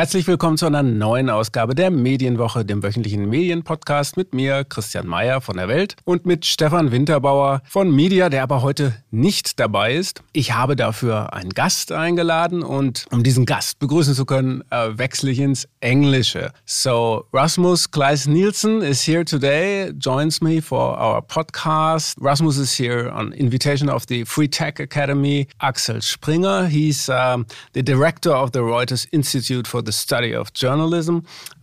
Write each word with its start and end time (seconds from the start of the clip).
Herzlich 0.00 0.26
willkommen 0.26 0.56
zu 0.56 0.64
einer 0.64 0.82
neuen 0.82 1.28
Ausgabe 1.28 1.74
der 1.74 1.90
Medienwoche, 1.90 2.64
dem 2.64 2.82
wöchentlichen 2.82 3.28
Medienpodcast 3.28 4.16
mit 4.16 4.32
mir, 4.32 4.64
Christian 4.64 5.06
Mayer 5.06 5.42
von 5.42 5.58
der 5.58 5.68
Welt 5.68 5.94
und 6.04 6.24
mit 6.24 6.46
Stefan 6.46 6.90
Winterbauer 6.90 7.60
von 7.68 7.94
Media, 7.94 8.30
der 8.30 8.42
aber 8.42 8.62
heute 8.62 8.94
nicht 9.10 9.60
dabei 9.60 9.94
ist. 9.94 10.22
Ich 10.32 10.54
habe 10.54 10.74
dafür 10.74 11.34
einen 11.34 11.50
Gast 11.50 11.92
eingeladen 11.92 12.62
und 12.62 13.04
um 13.10 13.22
diesen 13.22 13.44
Gast 13.44 13.78
begrüßen 13.78 14.14
zu 14.14 14.24
können, 14.24 14.64
äh, 14.70 14.96
wechsle 14.96 15.32
ich 15.32 15.38
ins 15.38 15.68
Englische. 15.80 16.50
So, 16.64 17.26
Rasmus 17.34 17.90
Kleis 17.90 18.26
Nielsen 18.26 18.80
is 18.80 19.06
here 19.06 19.26
today, 19.26 19.92
joins 19.98 20.40
me 20.40 20.62
for 20.62 20.98
our 20.98 21.20
podcast. 21.20 22.16
Rasmus 22.22 22.56
is 22.56 22.72
here 22.72 23.12
on 23.12 23.34
invitation 23.34 23.90
of 23.90 24.04
the 24.08 24.24
Free 24.24 24.48
Tech 24.48 24.80
Academy. 24.80 25.46
Axel 25.58 26.00
Springer, 26.00 26.68
he's 26.68 27.10
um, 27.10 27.44
the 27.74 27.82
director 27.82 28.32
of 28.32 28.52
the 28.52 28.60
Reuters 28.60 29.06
Institute 29.12 29.66
for 29.66 29.80
for 29.80 29.89
the 29.90 29.94
study 29.94 30.32
of 30.32 30.52
journalism 30.52 31.16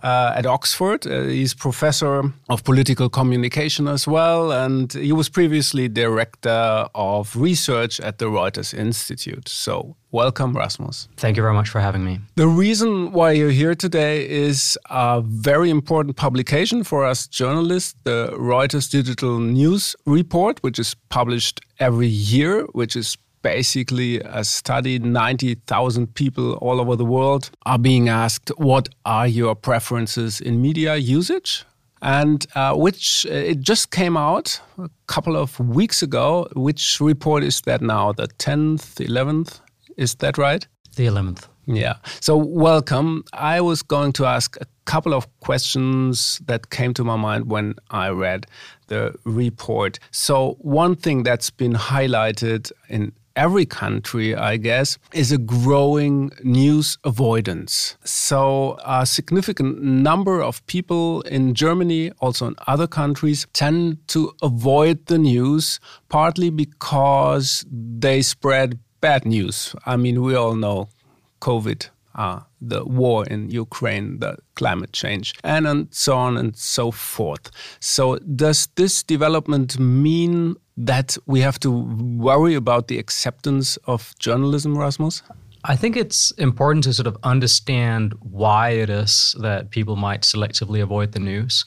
uh, 0.03 0.39
at 0.39 0.45
Oxford. 0.45 1.07
Uh, 1.07 1.11
he's 1.23 1.53
professor 1.53 2.13
of 2.49 2.63
political 2.63 3.09
communication 3.09 3.87
as 3.87 4.05
well, 4.05 4.51
and 4.51 4.91
he 4.93 5.13
was 5.13 5.29
previously 5.29 5.87
director 5.87 6.89
of 6.93 7.35
research 7.35 8.01
at 8.01 8.17
the 8.17 8.25
Reuters 8.25 8.73
Institute. 8.73 9.47
So, 9.47 9.95
welcome, 10.11 10.51
Rasmus. 10.57 11.07
Thank 11.15 11.37
you 11.37 11.43
very 11.43 11.53
much 11.53 11.69
for 11.69 11.79
having 11.79 12.03
me. 12.03 12.19
The 12.35 12.49
reason 12.65 13.13
why 13.13 13.31
you're 13.31 13.57
here 13.63 13.75
today 13.75 14.15
is 14.47 14.77
a 14.89 15.21
very 15.21 15.69
important 15.69 16.17
publication 16.17 16.83
for 16.83 17.05
us 17.11 17.27
journalists, 17.27 17.95
the 18.03 18.19
Reuters 18.37 18.91
Digital 18.91 19.39
News 19.39 19.95
Report, 20.05 20.61
which 20.63 20.79
is 20.79 20.95
published 21.09 21.61
every 21.79 22.11
year, 22.35 22.65
which 22.73 22.95
is 22.97 23.17
basically 23.47 24.19
a 24.19 24.43
study 24.43 24.99
90,000 24.99 26.13
people 26.15 26.55
all 26.55 26.81
over 26.81 26.97
the 26.97 27.05
world 27.05 27.49
are 27.65 27.79
being 27.79 28.09
asked 28.09 28.51
what 28.57 28.89
are 29.05 29.25
your 29.25 29.55
preferences 29.55 30.41
in 30.41 30.61
media 30.61 30.97
usage? 30.97 31.63
And 32.01 32.45
uh, 32.55 32.75
which 32.75 33.25
uh, 33.25 33.51
it 33.51 33.61
just 33.61 33.91
came 33.91 34.17
out 34.17 34.59
a 34.77 34.89
couple 35.07 35.37
of 35.37 35.59
weeks 35.59 36.03
ago 36.03 36.47
which 36.55 36.99
report 36.99 37.43
is 37.43 37.61
that 37.61 37.81
now? 37.81 38.11
The 38.11 38.27
10th 38.27 39.07
11th 39.07 39.61
is 39.95 40.15
that 40.15 40.37
right? 40.37 40.67
The 40.97 41.05
11th 41.05 41.47
yeah. 41.67 41.95
So 42.21 42.37
welcome. 42.37 43.23
I 43.33 43.59
was 43.59 43.83
going 43.83 44.13
to 44.13 44.25
ask 44.25 44.55
a 44.61 44.65
couple 44.85 45.13
of 45.13 45.27
questions 45.41 46.41
that 46.45 46.69
came 46.69 46.93
to 46.93 47.03
my 47.03 47.17
mind 47.17 47.51
when 47.51 47.75
i 47.91 48.07
read 48.07 48.47
the 48.87 49.13
report. 49.25 49.99
So 50.11 50.55
one 50.59 50.95
thing 50.95 51.23
that's 51.23 51.49
been 51.49 51.73
highlighted 51.73 52.71
in 52.87 53.11
every 53.37 53.65
country, 53.65 54.35
I 54.35 54.57
guess, 54.57 54.97
is 55.13 55.31
a 55.31 55.37
growing 55.37 56.31
news 56.43 56.97
avoidance. 57.05 57.95
So, 58.03 58.77
a 58.83 59.05
significant 59.05 59.81
number 59.81 60.41
of 60.41 60.65
people 60.65 61.21
in 61.21 61.53
Germany, 61.53 62.11
also 62.19 62.47
in 62.47 62.55
other 62.65 62.87
countries, 62.87 63.47
tend 63.53 64.05
to 64.09 64.33
avoid 64.41 65.05
the 65.05 65.19
news, 65.19 65.79
partly 66.09 66.49
because 66.49 67.63
they 67.71 68.21
spread 68.21 68.79
bad 68.99 69.25
news. 69.25 69.75
I 69.85 69.95
mean, 69.95 70.21
we 70.21 70.35
all 70.35 70.55
know 70.55 70.89
COVID 71.39 71.89
uh, 72.17 72.39
the 72.59 72.83
war 72.83 73.25
in 73.25 73.49
Ukraine, 73.49 74.19
the 74.19 74.37
climate 74.55 74.91
change, 74.91 75.33
and, 75.43 75.67
and 75.67 75.87
so 75.91 76.17
on 76.17 76.37
and 76.37 76.55
so 76.57 76.91
forth. 76.91 77.51
So, 77.79 78.17
does 78.17 78.67
this 78.75 79.03
development 79.03 79.79
mean 79.79 80.55
that 80.75 81.17
we 81.25 81.41
have 81.41 81.59
to 81.59 81.71
worry 81.71 82.55
about 82.55 82.87
the 82.87 82.97
acceptance 82.99 83.77
of 83.85 84.13
journalism, 84.19 84.77
Rasmus? 84.77 85.21
I 85.63 85.75
think 85.75 85.97
it's 85.97 86.31
important 86.31 86.83
to 86.85 86.93
sort 86.93 87.07
of 87.07 87.17
understand 87.23 88.13
why 88.21 88.69
it 88.69 88.89
is 88.89 89.35
that 89.39 89.69
people 89.71 89.95
might 89.95 90.21
selectively 90.21 90.81
avoid 90.81 91.11
the 91.11 91.19
news. 91.19 91.65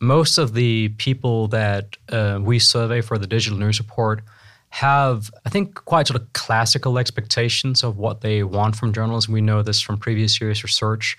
Most 0.00 0.38
of 0.38 0.54
the 0.54 0.90
people 0.90 1.48
that 1.48 1.96
uh, 2.10 2.38
we 2.40 2.58
survey 2.58 3.00
for 3.00 3.18
the 3.18 3.26
digital 3.26 3.58
news 3.58 3.80
report 3.80 4.22
have, 4.70 5.30
I 5.46 5.50
think, 5.50 5.74
quite 5.86 6.06
sort 6.06 6.20
of 6.20 6.32
classical 6.34 6.98
expectations 6.98 7.82
of 7.82 7.96
what 7.96 8.20
they 8.20 8.42
want 8.42 8.76
from 8.76 8.92
journalism. 8.92 9.32
We 9.32 9.40
know 9.40 9.62
this 9.62 9.80
from 9.80 9.98
previous 9.98 10.40
years' 10.40 10.62
research. 10.62 11.16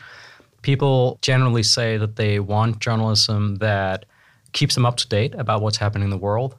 People 0.62 1.18
generally 1.22 1.64
say 1.64 1.98
that 1.98 2.16
they 2.16 2.40
want 2.40 2.80
journalism 2.80 3.56
that 3.56 4.06
keeps 4.52 4.76
them 4.76 4.86
up 4.86 4.98
to 4.98 5.08
date 5.08 5.34
about 5.36 5.62
what's 5.62 5.78
happening 5.78 6.04
in 6.06 6.10
the 6.10 6.18
world, 6.18 6.56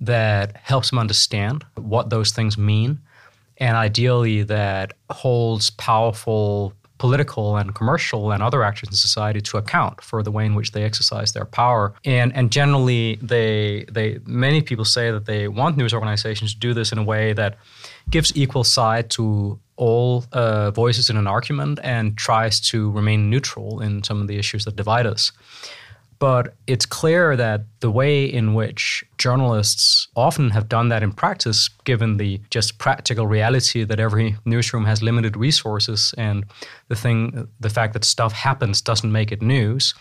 that 0.00 0.56
helps 0.56 0.90
them 0.90 0.98
understand 0.98 1.64
what 1.76 2.10
those 2.10 2.32
things 2.32 2.58
mean, 2.58 3.00
and 3.58 3.76
ideally 3.76 4.42
that 4.42 4.92
holds 5.10 5.70
powerful 5.70 6.72
political 7.04 7.58
and 7.58 7.74
commercial 7.74 8.32
and 8.32 8.42
other 8.42 8.62
actors 8.62 8.88
in 8.88 8.94
society 8.94 9.38
to 9.38 9.58
account 9.58 10.00
for 10.00 10.22
the 10.22 10.30
way 10.30 10.46
in 10.46 10.54
which 10.54 10.70
they 10.72 10.84
exercise 10.84 11.32
their 11.34 11.44
power. 11.44 11.92
And 12.18 12.34
and 12.34 12.50
generally 12.50 13.18
they 13.20 13.84
they 13.96 14.08
many 14.24 14.62
people 14.62 14.86
say 14.86 15.10
that 15.10 15.26
they 15.26 15.42
want 15.60 15.76
news 15.76 15.92
organizations 15.92 16.54
to 16.54 16.58
do 16.58 16.72
this 16.72 16.92
in 16.92 16.98
a 16.98 17.06
way 17.12 17.34
that 17.34 17.52
gives 18.08 18.34
equal 18.34 18.64
side 18.64 19.06
to 19.16 19.58
all 19.76 20.24
uh, 20.32 20.70
voices 20.70 21.10
in 21.10 21.16
an 21.18 21.26
argument 21.26 21.78
and 21.82 22.16
tries 22.16 22.58
to 22.70 22.90
remain 22.92 23.28
neutral 23.28 23.82
in 23.82 24.02
some 24.02 24.22
of 24.22 24.26
the 24.26 24.38
issues 24.38 24.64
that 24.64 24.74
divide 24.76 25.06
us. 25.14 25.32
But 26.24 26.54
it's 26.66 26.86
clear 26.86 27.36
that 27.36 27.66
the 27.80 27.90
way 27.90 28.24
in 28.24 28.54
which 28.54 29.04
journalists 29.18 30.08
often 30.16 30.48
have 30.50 30.70
done 30.70 30.88
that 30.88 31.02
in 31.02 31.12
practice, 31.12 31.68
given 31.84 32.16
the 32.16 32.40
just 32.48 32.78
practical 32.78 33.26
reality 33.26 33.84
that 33.84 34.00
every 34.00 34.36
newsroom 34.46 34.86
has 34.86 35.02
limited 35.02 35.36
resources 35.36 36.14
and 36.16 36.46
the 36.88 36.96
thing, 36.96 37.46
the 37.60 37.68
fact 37.68 37.92
that 37.92 38.04
stuff 38.04 38.32
happens 38.32 38.80
doesn't 38.80 39.12
make 39.12 39.32
it 39.32 39.42
news, 39.42 39.94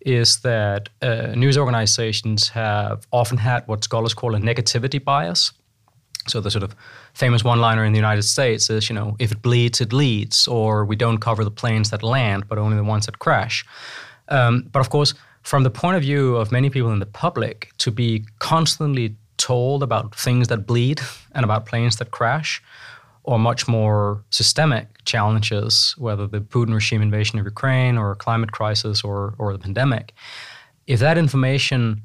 is 0.00 0.40
that 0.40 0.88
uh, 1.02 1.34
news 1.36 1.58
organizations 1.58 2.48
have 2.48 3.06
often 3.10 3.36
had 3.36 3.60
what 3.68 3.84
scholars 3.84 4.14
call 4.14 4.34
a 4.34 4.38
negativity 4.38 5.04
bias. 5.04 5.52
So 6.26 6.40
the 6.40 6.50
sort 6.50 6.64
of 6.64 6.74
famous 7.12 7.44
one-liner 7.44 7.84
in 7.84 7.92
the 7.92 7.98
United 7.98 8.22
States 8.22 8.70
is, 8.70 8.88
you 8.88 8.94
know, 8.94 9.14
if 9.18 9.30
it 9.30 9.42
bleeds, 9.42 9.82
it 9.82 9.92
leads, 9.92 10.48
or 10.48 10.86
we 10.86 10.96
don't 10.96 11.18
cover 11.18 11.44
the 11.44 11.50
planes 11.50 11.90
that 11.90 12.02
land, 12.02 12.48
but 12.48 12.56
only 12.56 12.78
the 12.78 12.90
ones 12.92 13.04
that 13.04 13.18
crash. 13.18 13.66
Um, 14.28 14.66
but 14.72 14.80
of 14.80 14.88
course, 14.88 15.12
from 15.50 15.64
the 15.64 15.70
point 15.82 15.96
of 15.96 16.02
view 16.02 16.36
of 16.36 16.52
many 16.52 16.70
people 16.70 16.92
in 16.92 17.00
the 17.00 17.12
public, 17.24 17.72
to 17.76 17.90
be 17.90 18.24
constantly 18.38 19.16
told 19.36 19.82
about 19.82 20.14
things 20.14 20.46
that 20.46 20.64
bleed 20.64 21.00
and 21.34 21.42
about 21.44 21.66
planes 21.66 21.96
that 21.96 22.12
crash, 22.12 22.62
or 23.24 23.36
much 23.36 23.66
more 23.66 24.22
systemic 24.30 24.86
challenges, 25.04 25.96
whether 25.98 26.24
the 26.28 26.40
Putin 26.40 26.72
regime 26.72 27.02
invasion 27.02 27.36
of 27.40 27.44
Ukraine 27.44 27.98
or 27.98 28.14
climate 28.14 28.52
crisis 28.52 29.02
or, 29.02 29.34
or 29.38 29.52
the 29.52 29.58
pandemic, 29.58 30.14
if 30.86 31.00
that 31.00 31.18
information 31.18 32.00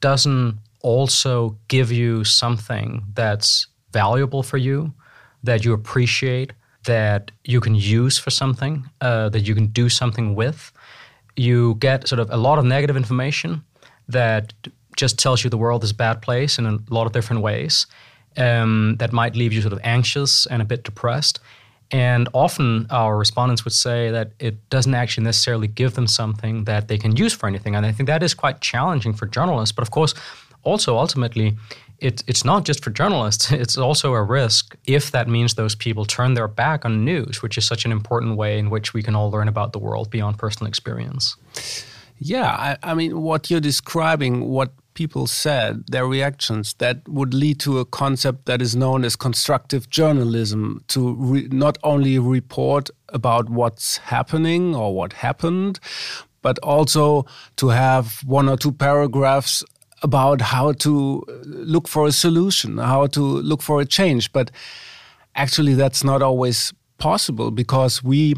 doesn't 0.00 0.58
also 0.80 1.58
give 1.68 1.92
you 1.92 2.24
something 2.24 3.04
that's 3.12 3.66
valuable 3.92 4.42
for 4.42 4.56
you, 4.56 4.94
that 5.42 5.62
you 5.62 5.74
appreciate, 5.74 6.54
that 6.86 7.32
you 7.44 7.60
can 7.60 7.74
use 7.74 8.16
for 8.16 8.30
something, 8.30 8.88
uh, 9.02 9.28
that 9.28 9.42
you 9.46 9.54
can 9.54 9.66
do 9.66 9.90
something 9.90 10.34
with, 10.34 10.72
you 11.38 11.76
get 11.76 12.08
sort 12.08 12.18
of 12.18 12.30
a 12.30 12.36
lot 12.36 12.58
of 12.58 12.64
negative 12.64 12.96
information 12.96 13.62
that 14.08 14.52
just 14.96 15.18
tells 15.18 15.44
you 15.44 15.50
the 15.50 15.58
world 15.58 15.84
is 15.84 15.92
a 15.92 15.94
bad 15.94 16.20
place 16.22 16.58
in 16.58 16.66
a 16.66 16.78
lot 16.90 17.06
of 17.06 17.12
different 17.12 17.42
ways. 17.42 17.86
Um, 18.36 18.96
that 18.98 19.12
might 19.12 19.34
leave 19.34 19.52
you 19.52 19.60
sort 19.60 19.72
of 19.72 19.80
anxious 19.82 20.46
and 20.46 20.62
a 20.62 20.64
bit 20.64 20.84
depressed. 20.84 21.40
And 21.90 22.28
often 22.34 22.86
our 22.90 23.16
respondents 23.16 23.64
would 23.64 23.72
say 23.72 24.10
that 24.10 24.32
it 24.38 24.68
doesn't 24.68 24.94
actually 24.94 25.24
necessarily 25.24 25.66
give 25.66 25.94
them 25.94 26.06
something 26.06 26.64
that 26.64 26.88
they 26.88 26.98
can 26.98 27.16
use 27.16 27.32
for 27.32 27.48
anything. 27.48 27.74
And 27.74 27.86
I 27.86 27.92
think 27.92 28.06
that 28.08 28.22
is 28.22 28.34
quite 28.34 28.60
challenging 28.60 29.14
for 29.14 29.26
journalists. 29.26 29.72
But 29.72 29.82
of 29.82 29.90
course, 29.90 30.14
also 30.62 30.98
ultimately, 30.98 31.56
it, 32.00 32.22
it's 32.26 32.44
not 32.44 32.64
just 32.64 32.82
for 32.82 32.90
journalists, 32.90 33.50
it's 33.62 33.76
also 33.76 34.14
a 34.14 34.22
risk 34.22 34.76
if 34.86 35.10
that 35.10 35.28
means 35.28 35.54
those 35.54 35.74
people 35.74 36.04
turn 36.04 36.34
their 36.34 36.48
back 36.48 36.84
on 36.84 37.04
news, 37.04 37.42
which 37.42 37.58
is 37.58 37.64
such 37.64 37.84
an 37.84 37.92
important 37.92 38.36
way 38.36 38.58
in 38.58 38.70
which 38.70 38.94
we 38.94 39.02
can 39.02 39.14
all 39.14 39.30
learn 39.30 39.48
about 39.48 39.72
the 39.72 39.78
world 39.78 40.10
beyond 40.10 40.38
personal 40.38 40.68
experience. 40.68 41.36
Yeah, 42.20 42.50
I, 42.50 42.76
I 42.82 42.94
mean, 42.94 43.20
what 43.22 43.50
you're 43.50 43.60
describing, 43.60 44.48
what 44.48 44.72
people 44.94 45.28
said, 45.28 45.84
their 45.86 46.06
reactions, 46.06 46.74
that 46.74 47.08
would 47.08 47.32
lead 47.32 47.60
to 47.60 47.78
a 47.78 47.84
concept 47.84 48.46
that 48.46 48.60
is 48.60 48.74
known 48.74 49.04
as 49.04 49.14
constructive 49.14 49.88
journalism 49.88 50.82
to 50.88 51.46
not 51.52 51.78
only 51.84 52.18
report 52.18 52.90
about 53.10 53.48
what's 53.48 53.98
happening 53.98 54.74
or 54.74 54.92
what 54.92 55.12
happened, 55.12 55.78
but 56.42 56.58
also 56.58 57.24
to 57.56 57.68
have 57.68 58.20
one 58.24 58.48
or 58.48 58.56
two 58.56 58.72
paragraphs 58.72 59.64
about 60.02 60.40
how 60.40 60.72
to 60.72 61.24
look 61.44 61.88
for 61.88 62.06
a 62.06 62.12
solution, 62.12 62.78
how 62.78 63.06
to 63.08 63.20
look 63.20 63.62
for 63.62 63.80
a 63.80 63.84
change. 63.84 64.32
But 64.32 64.50
actually, 65.34 65.74
that's 65.74 66.04
not 66.04 66.22
always 66.22 66.72
possible 66.98 67.50
because 67.50 68.02
we 68.02 68.34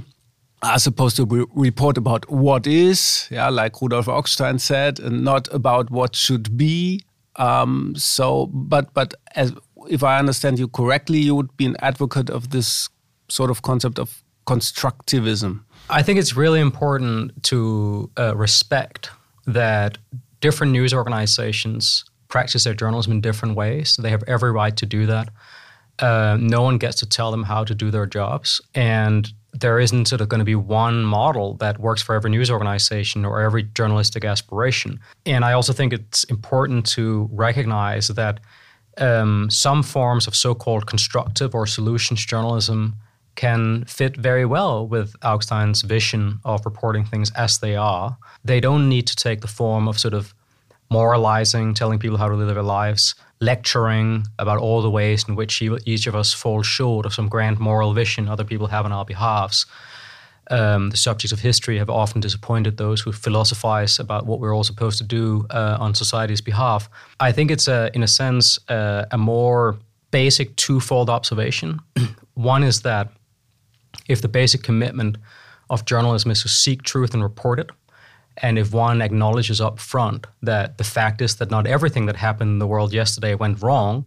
are 0.62 0.78
supposed 0.78 1.16
to 1.16 1.24
re 1.24 1.44
report 1.54 1.96
about 1.96 2.30
what 2.30 2.66
is, 2.66 3.26
yeah, 3.30 3.48
like 3.48 3.80
Rudolf 3.80 4.06
Augstein 4.06 4.60
said, 4.60 5.00
and 5.00 5.24
not 5.24 5.48
about 5.52 5.90
what 5.90 6.14
should 6.16 6.56
be. 6.56 7.02
Um, 7.36 7.94
so, 7.96 8.46
but 8.52 8.92
but 8.94 9.14
as 9.34 9.52
if 9.88 10.02
I 10.02 10.18
understand 10.18 10.58
you 10.58 10.68
correctly, 10.68 11.18
you 11.18 11.34
would 11.34 11.56
be 11.56 11.66
an 11.66 11.76
advocate 11.80 12.28
of 12.30 12.50
this 12.50 12.88
sort 13.28 13.50
of 13.50 13.62
concept 13.62 13.98
of 13.98 14.22
constructivism? 14.46 15.60
I 15.88 16.02
think 16.02 16.18
it's 16.18 16.36
really 16.36 16.60
important 16.60 17.42
to 17.44 18.10
uh, 18.18 18.36
respect 18.36 19.10
that 19.46 19.98
different 20.40 20.72
news 20.72 20.92
organizations 20.92 22.04
practice 22.28 22.64
their 22.64 22.74
journalism 22.74 23.12
in 23.12 23.20
different 23.20 23.56
ways. 23.56 23.96
They 24.00 24.10
have 24.10 24.22
every 24.26 24.52
right 24.52 24.76
to 24.76 24.86
do 24.86 25.06
that. 25.06 25.28
Uh, 25.98 26.38
no 26.40 26.62
one 26.62 26.78
gets 26.78 26.96
to 26.96 27.06
tell 27.06 27.30
them 27.30 27.42
how 27.42 27.64
to 27.64 27.74
do 27.74 27.90
their 27.90 28.06
jobs. 28.06 28.60
And 28.74 29.30
there 29.52 29.78
isn't 29.78 30.06
sort 30.06 30.20
of 30.20 30.28
going 30.28 30.38
to 30.38 30.44
be 30.44 30.54
one 30.54 31.02
model 31.02 31.54
that 31.54 31.78
works 31.78 32.00
for 32.00 32.14
every 32.14 32.30
news 32.30 32.50
organization 32.50 33.24
or 33.24 33.40
every 33.40 33.64
journalistic 33.64 34.24
aspiration. 34.24 35.00
And 35.26 35.44
I 35.44 35.52
also 35.52 35.72
think 35.72 35.92
it's 35.92 36.24
important 36.24 36.86
to 36.90 37.28
recognize 37.32 38.08
that 38.08 38.40
um, 38.98 39.48
some 39.50 39.82
forms 39.82 40.26
of 40.26 40.34
so 40.34 40.54
called 40.54 40.86
constructive 40.86 41.54
or 41.54 41.66
solutions 41.66 42.24
journalism 42.24 42.96
can 43.36 43.84
fit 43.84 44.16
very 44.16 44.44
well 44.44 44.86
with 44.86 45.14
Augstein's 45.22 45.82
vision 45.82 46.40
of 46.44 46.64
reporting 46.64 47.04
things 47.04 47.30
as 47.36 47.58
they 47.58 47.76
are. 47.76 48.16
They 48.44 48.60
don't 48.60 48.88
need 48.88 49.06
to 49.06 49.16
take 49.16 49.40
the 49.40 49.48
form 49.48 49.88
of 49.88 49.98
sort 49.98 50.14
of 50.14 50.34
moralizing, 50.90 51.74
telling 51.74 51.98
people 51.98 52.18
how 52.18 52.28
to 52.28 52.34
live 52.34 52.52
their 52.52 52.62
lives, 52.62 53.14
lecturing 53.40 54.26
about 54.38 54.58
all 54.58 54.82
the 54.82 54.90
ways 54.90 55.24
in 55.28 55.36
which 55.36 55.62
each 55.62 56.06
of 56.06 56.14
us 56.14 56.32
falls 56.32 56.66
short 56.66 57.06
of 57.06 57.14
some 57.14 57.28
grand 57.28 57.58
moral 57.58 57.94
vision 57.94 58.28
other 58.28 58.44
people 58.44 58.66
have 58.66 58.84
on 58.84 58.92
our 58.92 59.04
behalves. 59.04 59.66
Um, 60.50 60.90
the 60.90 60.96
subjects 60.96 61.32
of 61.32 61.38
history 61.38 61.78
have 61.78 61.88
often 61.88 62.20
disappointed 62.20 62.76
those 62.76 63.00
who 63.00 63.12
philosophize 63.12 64.00
about 64.00 64.26
what 64.26 64.40
we're 64.40 64.54
all 64.54 64.64
supposed 64.64 64.98
to 64.98 65.04
do 65.04 65.46
uh, 65.50 65.76
on 65.78 65.94
society's 65.94 66.40
behalf. 66.40 66.90
I 67.20 67.30
think 67.30 67.52
it's, 67.52 67.68
a, 67.68 67.90
in 67.94 68.02
a 68.02 68.08
sense, 68.08 68.58
uh, 68.68 69.06
a 69.12 69.16
more 69.16 69.78
basic 70.10 70.56
twofold 70.56 71.08
observation. 71.08 71.78
One 72.34 72.64
is 72.64 72.82
that 72.82 73.12
if 74.08 74.22
the 74.22 74.28
basic 74.28 74.62
commitment 74.62 75.16
of 75.68 75.84
journalism 75.84 76.30
is 76.30 76.42
to 76.42 76.48
seek 76.48 76.82
truth 76.82 77.14
and 77.14 77.22
report 77.22 77.58
it, 77.58 77.70
and 78.38 78.58
if 78.58 78.72
one 78.72 79.02
acknowledges 79.02 79.60
up 79.60 79.78
front 79.78 80.26
that 80.42 80.78
the 80.78 80.84
fact 80.84 81.20
is 81.20 81.36
that 81.36 81.50
not 81.50 81.66
everything 81.66 82.06
that 82.06 82.16
happened 82.16 82.50
in 82.50 82.58
the 82.58 82.66
world 82.66 82.92
yesterday 82.92 83.34
went 83.34 83.62
wrong, 83.62 84.04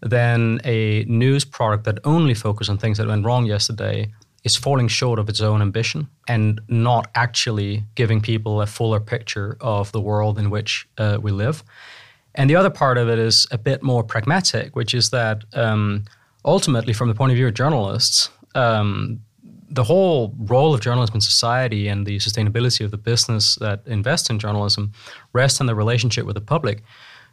then 0.00 0.60
a 0.64 1.04
news 1.04 1.44
product 1.44 1.84
that 1.84 1.98
only 2.04 2.34
focuses 2.34 2.70
on 2.70 2.78
things 2.78 2.98
that 2.98 3.06
went 3.06 3.24
wrong 3.24 3.46
yesterday 3.46 4.12
is 4.44 4.56
falling 4.56 4.88
short 4.88 5.18
of 5.18 5.28
its 5.28 5.40
own 5.40 5.60
ambition 5.60 6.08
and 6.28 6.60
not 6.68 7.10
actually 7.14 7.84
giving 7.94 8.20
people 8.20 8.60
a 8.60 8.66
fuller 8.66 9.00
picture 9.00 9.56
of 9.60 9.90
the 9.92 10.00
world 10.00 10.38
in 10.38 10.50
which 10.50 10.88
uh, 10.98 11.18
we 11.20 11.30
live. 11.30 11.64
And 12.34 12.48
the 12.48 12.56
other 12.56 12.70
part 12.70 12.98
of 12.98 13.08
it 13.08 13.18
is 13.18 13.46
a 13.50 13.58
bit 13.58 13.82
more 13.82 14.04
pragmatic, 14.04 14.76
which 14.76 14.94
is 14.94 15.10
that 15.10 15.44
um, 15.54 16.04
ultimately, 16.44 16.92
from 16.92 17.08
the 17.08 17.14
point 17.14 17.32
of 17.32 17.36
view 17.36 17.48
of 17.48 17.54
journalists, 17.54 18.30
um, 18.58 19.20
the 19.70 19.84
whole 19.84 20.34
role 20.54 20.72
of 20.74 20.80
journalism 20.80 21.16
in 21.16 21.20
society 21.20 21.88
and 21.88 22.06
the 22.06 22.16
sustainability 22.18 22.84
of 22.84 22.90
the 22.90 23.02
business 23.10 23.56
that 23.56 23.78
invests 23.86 24.30
in 24.30 24.38
journalism 24.38 24.92
rests 25.32 25.60
on 25.60 25.66
the 25.66 25.74
relationship 25.74 26.24
with 26.26 26.34
the 26.34 26.46
public. 26.54 26.82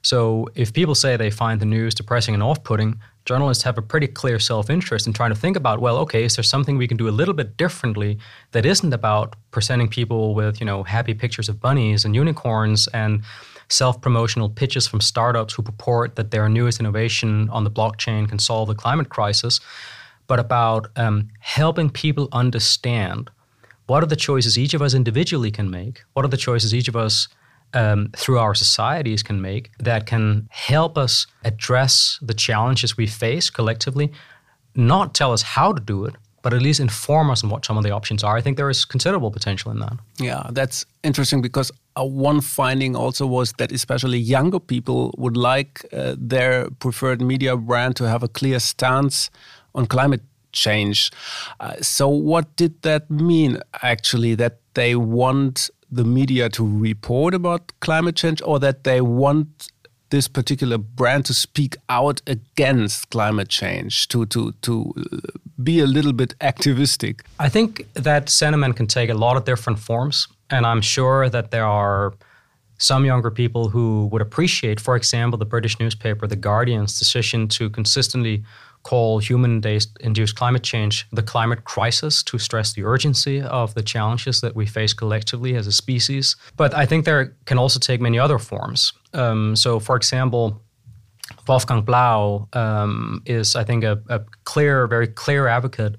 So 0.02 0.48
if 0.54 0.72
people 0.72 0.94
say 0.94 1.18
they 1.18 1.32
find 1.32 1.60
the 1.60 1.66
news 1.66 1.96
depressing 1.96 2.36
and 2.36 2.44
off-putting, 2.44 3.00
journalists 3.26 3.64
have 3.64 3.78
a 3.78 3.82
pretty 3.82 4.08
clear 4.08 4.38
self-interest 4.40 5.08
in 5.08 5.14
trying 5.14 5.34
to 5.34 5.40
think 5.40 5.58
about, 5.58 5.80
well, 5.82 5.98
okay, 5.98 6.24
is 6.24 6.36
there 6.36 6.44
something 6.44 6.78
we 6.78 6.88
can 6.88 6.98
do 6.98 7.10
a 7.10 7.18
little 7.20 7.34
bit 7.34 7.58
differently 7.58 8.20
that 8.52 8.66
isn't 8.66 8.94
about 8.94 9.36
presenting 9.50 9.88
people 9.88 10.36
with, 10.36 10.60
you 10.60 10.66
know, 10.66 10.84
happy 10.84 11.16
pictures 11.16 11.50
of 11.50 11.60
bunnies 11.60 12.06
and 12.06 12.16
unicorns 12.16 12.88
and 12.94 13.24
self-promotional 13.70 14.50
pitches 14.50 14.86
from 14.86 15.02
startups 15.02 15.56
who 15.56 15.64
purport 15.64 16.16
that 16.18 16.30
their 16.30 16.48
newest 16.50 16.80
innovation 16.80 17.50
on 17.50 17.64
the 17.64 17.72
blockchain 17.72 18.30
can 18.30 18.38
solve 18.38 18.68
the 18.68 18.76
climate 18.76 19.10
crisis 19.10 19.60
but 20.28 20.40
about 20.40 20.88
um, 20.96 21.30
helping 21.40 21.90
people 21.90 22.28
understand 22.32 23.30
what 23.88 24.04
are 24.04 24.08
the 24.08 24.16
choices 24.16 24.58
each 24.58 24.74
of 24.74 24.82
us 24.82 24.94
individually 24.94 25.52
can 25.52 25.70
make, 25.70 26.04
what 26.14 26.26
are 26.26 26.30
the 26.30 26.38
choices 26.38 26.74
each 26.74 26.88
of 26.88 26.96
us 26.96 27.28
um, 27.74 28.10
through 28.16 28.40
our 28.40 28.56
societies 28.56 29.22
can 29.22 29.42
make 29.42 29.70
that 29.80 30.06
can 30.06 30.48
help 30.50 30.98
us 30.98 31.28
address 31.44 32.18
the 32.22 32.34
challenges 32.34 32.98
we 32.98 33.06
face 33.06 33.50
collectively, 33.50 34.12
not 34.76 35.14
tell 35.14 35.32
us 35.34 35.42
how 35.42 35.72
to 35.74 35.82
do 35.82 36.06
it, 36.06 36.16
but 36.42 36.54
at 36.54 36.62
least 36.62 36.80
inform 36.80 37.30
us 37.32 37.44
on 37.44 37.50
what 37.50 37.66
some 37.66 37.78
of 37.78 37.84
the 37.84 37.92
options 37.92 38.24
are. 38.24 38.38
I 38.38 38.42
think 38.42 38.56
there 38.56 38.70
is 38.70 38.86
considerable 38.86 39.32
potential 39.32 39.72
in 39.72 39.80
that. 39.80 39.98
Yeah, 40.20 40.48
that's 40.52 40.86
interesting 41.04 41.42
because 41.42 41.72
uh, 42.00 42.06
one 42.06 42.40
finding 42.40 42.96
also 42.96 43.26
was 43.26 43.54
that 43.54 43.72
especially 43.72 44.20
younger 44.20 44.60
people 44.60 45.14
would 45.18 45.38
like 45.38 45.86
uh, 45.92 46.16
their 46.18 46.70
preferred 46.80 47.22
media 47.22 47.58
brand 47.58 47.96
to 47.96 48.08
have 48.08 48.22
a 48.24 48.28
clear 48.28 48.60
stance 48.60 49.30
on 49.76 49.86
climate 49.86 50.22
change. 50.52 51.12
Uh, 51.60 51.76
so, 51.82 52.08
what 52.08 52.56
did 52.56 52.82
that 52.82 53.10
mean 53.12 53.60
actually? 53.84 54.36
That 54.36 54.60
they 54.74 54.96
want 54.96 55.70
the 55.92 56.04
media 56.04 56.50
to 56.50 56.64
report 56.66 57.34
about 57.34 57.72
climate 57.80 58.16
change, 58.16 58.42
or 58.44 58.60
that 58.60 58.84
they 58.84 59.02
want 59.02 59.72
this 60.10 60.28
particular 60.28 60.78
brand 60.78 61.26
to 61.26 61.34
speak 61.34 61.76
out 61.90 62.22
against 62.28 63.10
climate 63.10 63.50
change, 63.50 64.08
to 64.08 64.26
to 64.28 64.54
to 64.62 64.94
be 65.64 65.80
a 65.80 65.88
little 65.88 66.14
bit 66.14 66.34
activistic? 66.42 67.24
I 67.40 67.50
think 67.50 67.86
that 67.94 68.30
sentiment 68.30 68.76
can 68.76 68.88
take 68.88 69.10
a 69.10 69.14
lot 69.14 69.38
of 69.38 69.46
different 69.46 69.80
forms, 69.80 70.28
and 70.50 70.66
I'm 70.66 70.82
sure 70.82 71.30
that 71.30 71.52
there 71.52 71.66
are 71.66 72.14
some 72.78 73.06
younger 73.06 73.32
people 73.32 73.70
who 73.70 74.08
would 74.12 74.22
appreciate, 74.22 74.82
for 74.82 74.96
example, 74.96 75.38
the 75.38 75.46
British 75.46 75.80
newspaper 75.80 76.28
The 76.28 76.36
Guardian's 76.36 77.00
decision 77.00 77.48
to 77.50 77.70
consistently 77.70 78.44
call 78.86 79.18
human 79.18 79.64
induced 80.00 80.36
climate 80.36 80.64
change 80.64 81.08
the 81.12 81.24
climate 81.24 81.64
crisis 81.64 82.24
to 82.24 82.38
stress 82.38 82.74
the 82.74 82.84
urgency 82.84 83.42
of 83.42 83.74
the 83.74 83.82
challenges 83.82 84.42
that 84.42 84.56
we 84.56 84.66
face 84.68 84.94
collectively 84.94 85.56
as 85.56 85.66
a 85.68 85.72
species. 85.72 86.36
But 86.56 86.74
I 86.76 86.86
think 86.86 87.04
there 87.04 87.36
can 87.46 87.58
also 87.58 87.80
take 87.80 88.00
many 88.00 88.20
other 88.20 88.38
forms. 88.38 88.94
Um, 89.14 89.56
so, 89.56 89.80
for 89.80 89.96
example, 89.96 90.62
Wolfgang 91.48 91.82
Blau 91.82 92.48
um, 92.54 93.24
is, 93.26 93.56
I 93.56 93.64
think, 93.64 93.84
a, 93.84 94.00
a, 94.08 94.22
clear, 94.44 94.86
very 94.88 95.08
clear 95.08 95.48
advocate 95.48 95.96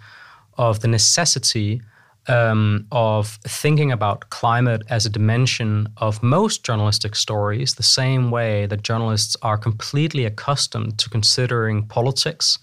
of 0.57 0.79
the 0.79 0.89
necessity 0.89 1.83
um, 2.29 2.87
of 2.91 3.39
thinking 3.47 3.93
about 3.93 4.31
climate 4.31 4.83
as 4.89 5.07
a 5.07 5.11
dimension 5.11 5.89
of 5.99 6.23
most 6.23 6.65
journalistic 6.65 7.15
stories, 7.15 7.75
the 7.75 7.83
same 7.83 8.31
way 8.31 8.67
that 8.67 8.83
journalists 8.83 9.37
are 9.43 9.59
completely 9.59 10.25
accustomed 10.25 10.99
to 10.99 11.09
considering 11.09 11.87
politics 11.87 12.59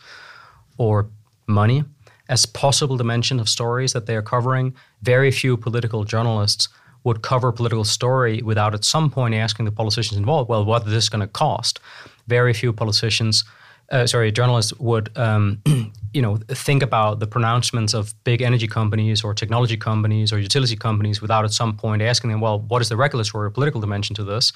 or 0.78 1.08
money 1.48 1.84
as 2.30 2.46
possible 2.46 2.98
dimension 2.98 3.40
of 3.40 3.50
stories 3.50 3.94
that 3.94 4.06
they 4.06 4.16
are 4.16 4.22
covering. 4.22 4.74
Very 5.02 5.32
few 5.32 5.58
political 5.58 6.04
journalists 6.04 6.70
would 7.04 7.22
cover 7.22 7.50
a 7.50 7.54
political 7.54 7.84
story 7.84 8.42
without 8.42 8.74
at 8.74 8.86
some 8.86 9.10
point 9.10 9.36
asking 9.36 9.66
the 9.66 9.72
politicians 9.72 10.18
involved, 10.18 10.50
well, 10.50 10.64
what 10.64 10.86
is 10.86 10.94
this 10.94 11.10
going 11.10 11.22
to 11.22 11.28
cost? 11.28 11.80
Very 12.28 12.54
few 12.54 12.72
politicians 12.72 13.44
uh, 13.92 14.08
sorry, 14.08 14.32
journalists 14.32 14.74
would, 14.80 15.16
um, 15.18 15.62
you 16.14 16.22
know, 16.22 16.38
think 16.48 16.82
about 16.82 17.20
the 17.20 17.28
pronouncements 17.28 17.94
of 17.94 18.14
big 18.24 18.42
energy 18.42 18.68
companies 18.68 19.24
or 19.24 19.34
technology 19.34 19.78
companies 19.78 20.32
or 20.32 20.40
utility 20.40 20.76
companies 20.76 21.22
without 21.22 21.44
at 21.44 21.52
some 21.52 21.76
point 21.76 22.02
asking 22.02 22.32
them, 22.32 22.42
well, 22.42 22.60
what 22.60 22.82
is 22.82 22.90
the 22.90 22.98
regulatory 22.98 23.48
or 23.48 23.50
political 23.50 23.82
dimension 23.82 24.16
to 24.16 24.24
this? 24.24 24.54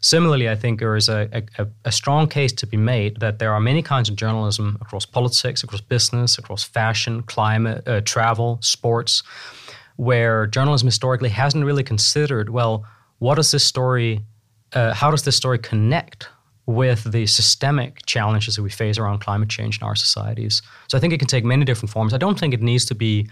Similarly, 0.00 0.48
I 0.48 0.56
think 0.56 0.80
there 0.80 0.96
is 0.96 1.08
a, 1.08 1.44
a, 1.58 1.66
a 1.84 1.92
strong 1.92 2.26
case 2.26 2.52
to 2.54 2.66
be 2.66 2.76
made 2.76 3.20
that 3.20 3.38
there 3.38 3.52
are 3.52 3.60
many 3.60 3.82
kinds 3.82 4.08
of 4.08 4.16
journalism 4.16 4.76
across 4.80 5.06
politics, 5.06 5.62
across 5.62 5.80
business, 5.80 6.38
across 6.38 6.64
fashion, 6.64 7.22
climate, 7.22 7.86
uh, 7.86 8.00
travel, 8.00 8.58
sports, 8.62 9.22
where 9.96 10.48
journalism 10.48 10.88
historically 10.88 11.28
hasn't 11.28 11.64
really 11.64 11.84
considered, 11.84 12.50
well, 12.50 12.84
what 13.20 13.36
does 13.36 13.52
this 13.52 13.62
story, 13.62 14.20
uh, 14.72 14.92
how 14.92 15.10
does 15.10 15.22
this 15.22 15.36
story 15.36 15.58
connect 15.58 16.28
with 16.74 17.10
the 17.12 17.26
systemic 17.26 18.04
challenges 18.06 18.56
that 18.56 18.62
we 18.62 18.70
face 18.70 18.98
around 18.98 19.20
climate 19.20 19.48
change 19.48 19.78
in 19.78 19.86
our 19.86 19.96
societies. 19.96 20.62
So 20.88 20.96
I 20.96 21.00
think 21.00 21.12
it 21.12 21.18
can 21.18 21.28
take 21.28 21.44
many 21.44 21.64
different 21.64 21.90
forms. 21.90 22.12
I 22.12 22.18
don't 22.18 22.38
think 22.38 22.54
it 22.54 22.62
needs 22.62 22.84
to 22.86 22.94
be 22.94 23.28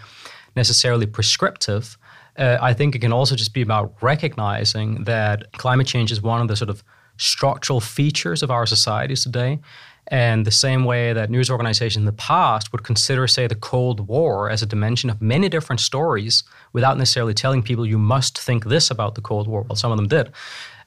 necessarily 0.56 1.06
prescriptive. 1.06 1.96
Uh, 2.36 2.58
I 2.60 2.74
think 2.74 2.94
it 2.94 3.00
can 3.00 3.12
also 3.12 3.36
just 3.36 3.54
be 3.54 3.62
about 3.62 3.94
recognizing 4.00 5.04
that 5.04 5.52
climate 5.52 5.86
change 5.86 6.12
is 6.12 6.22
one 6.22 6.40
of 6.40 6.48
the 6.48 6.56
sort 6.56 6.70
of 6.70 6.82
structural 7.16 7.80
features 7.80 8.42
of 8.42 8.50
our 8.50 8.66
societies 8.66 9.22
today. 9.22 9.58
And 10.08 10.44
the 10.44 10.50
same 10.50 10.84
way 10.84 11.12
that 11.12 11.30
news 11.30 11.50
organizations 11.50 11.98
in 11.98 12.06
the 12.06 12.12
past 12.12 12.72
would 12.72 12.82
consider, 12.82 13.28
say, 13.28 13.46
the 13.46 13.54
Cold 13.54 14.08
War 14.08 14.50
as 14.50 14.62
a 14.62 14.66
dimension 14.66 15.08
of 15.10 15.22
many 15.22 15.48
different 15.48 15.80
stories 15.80 16.42
without 16.72 16.98
necessarily 16.98 17.34
telling 17.34 17.62
people 17.62 17.86
you 17.86 17.98
must 17.98 18.38
think 18.38 18.64
this 18.64 18.90
about 18.90 19.14
the 19.14 19.20
Cold 19.20 19.46
War. 19.46 19.62
Well, 19.62 19.76
some 19.76 19.92
of 19.92 19.98
them 19.98 20.08
did. 20.08 20.32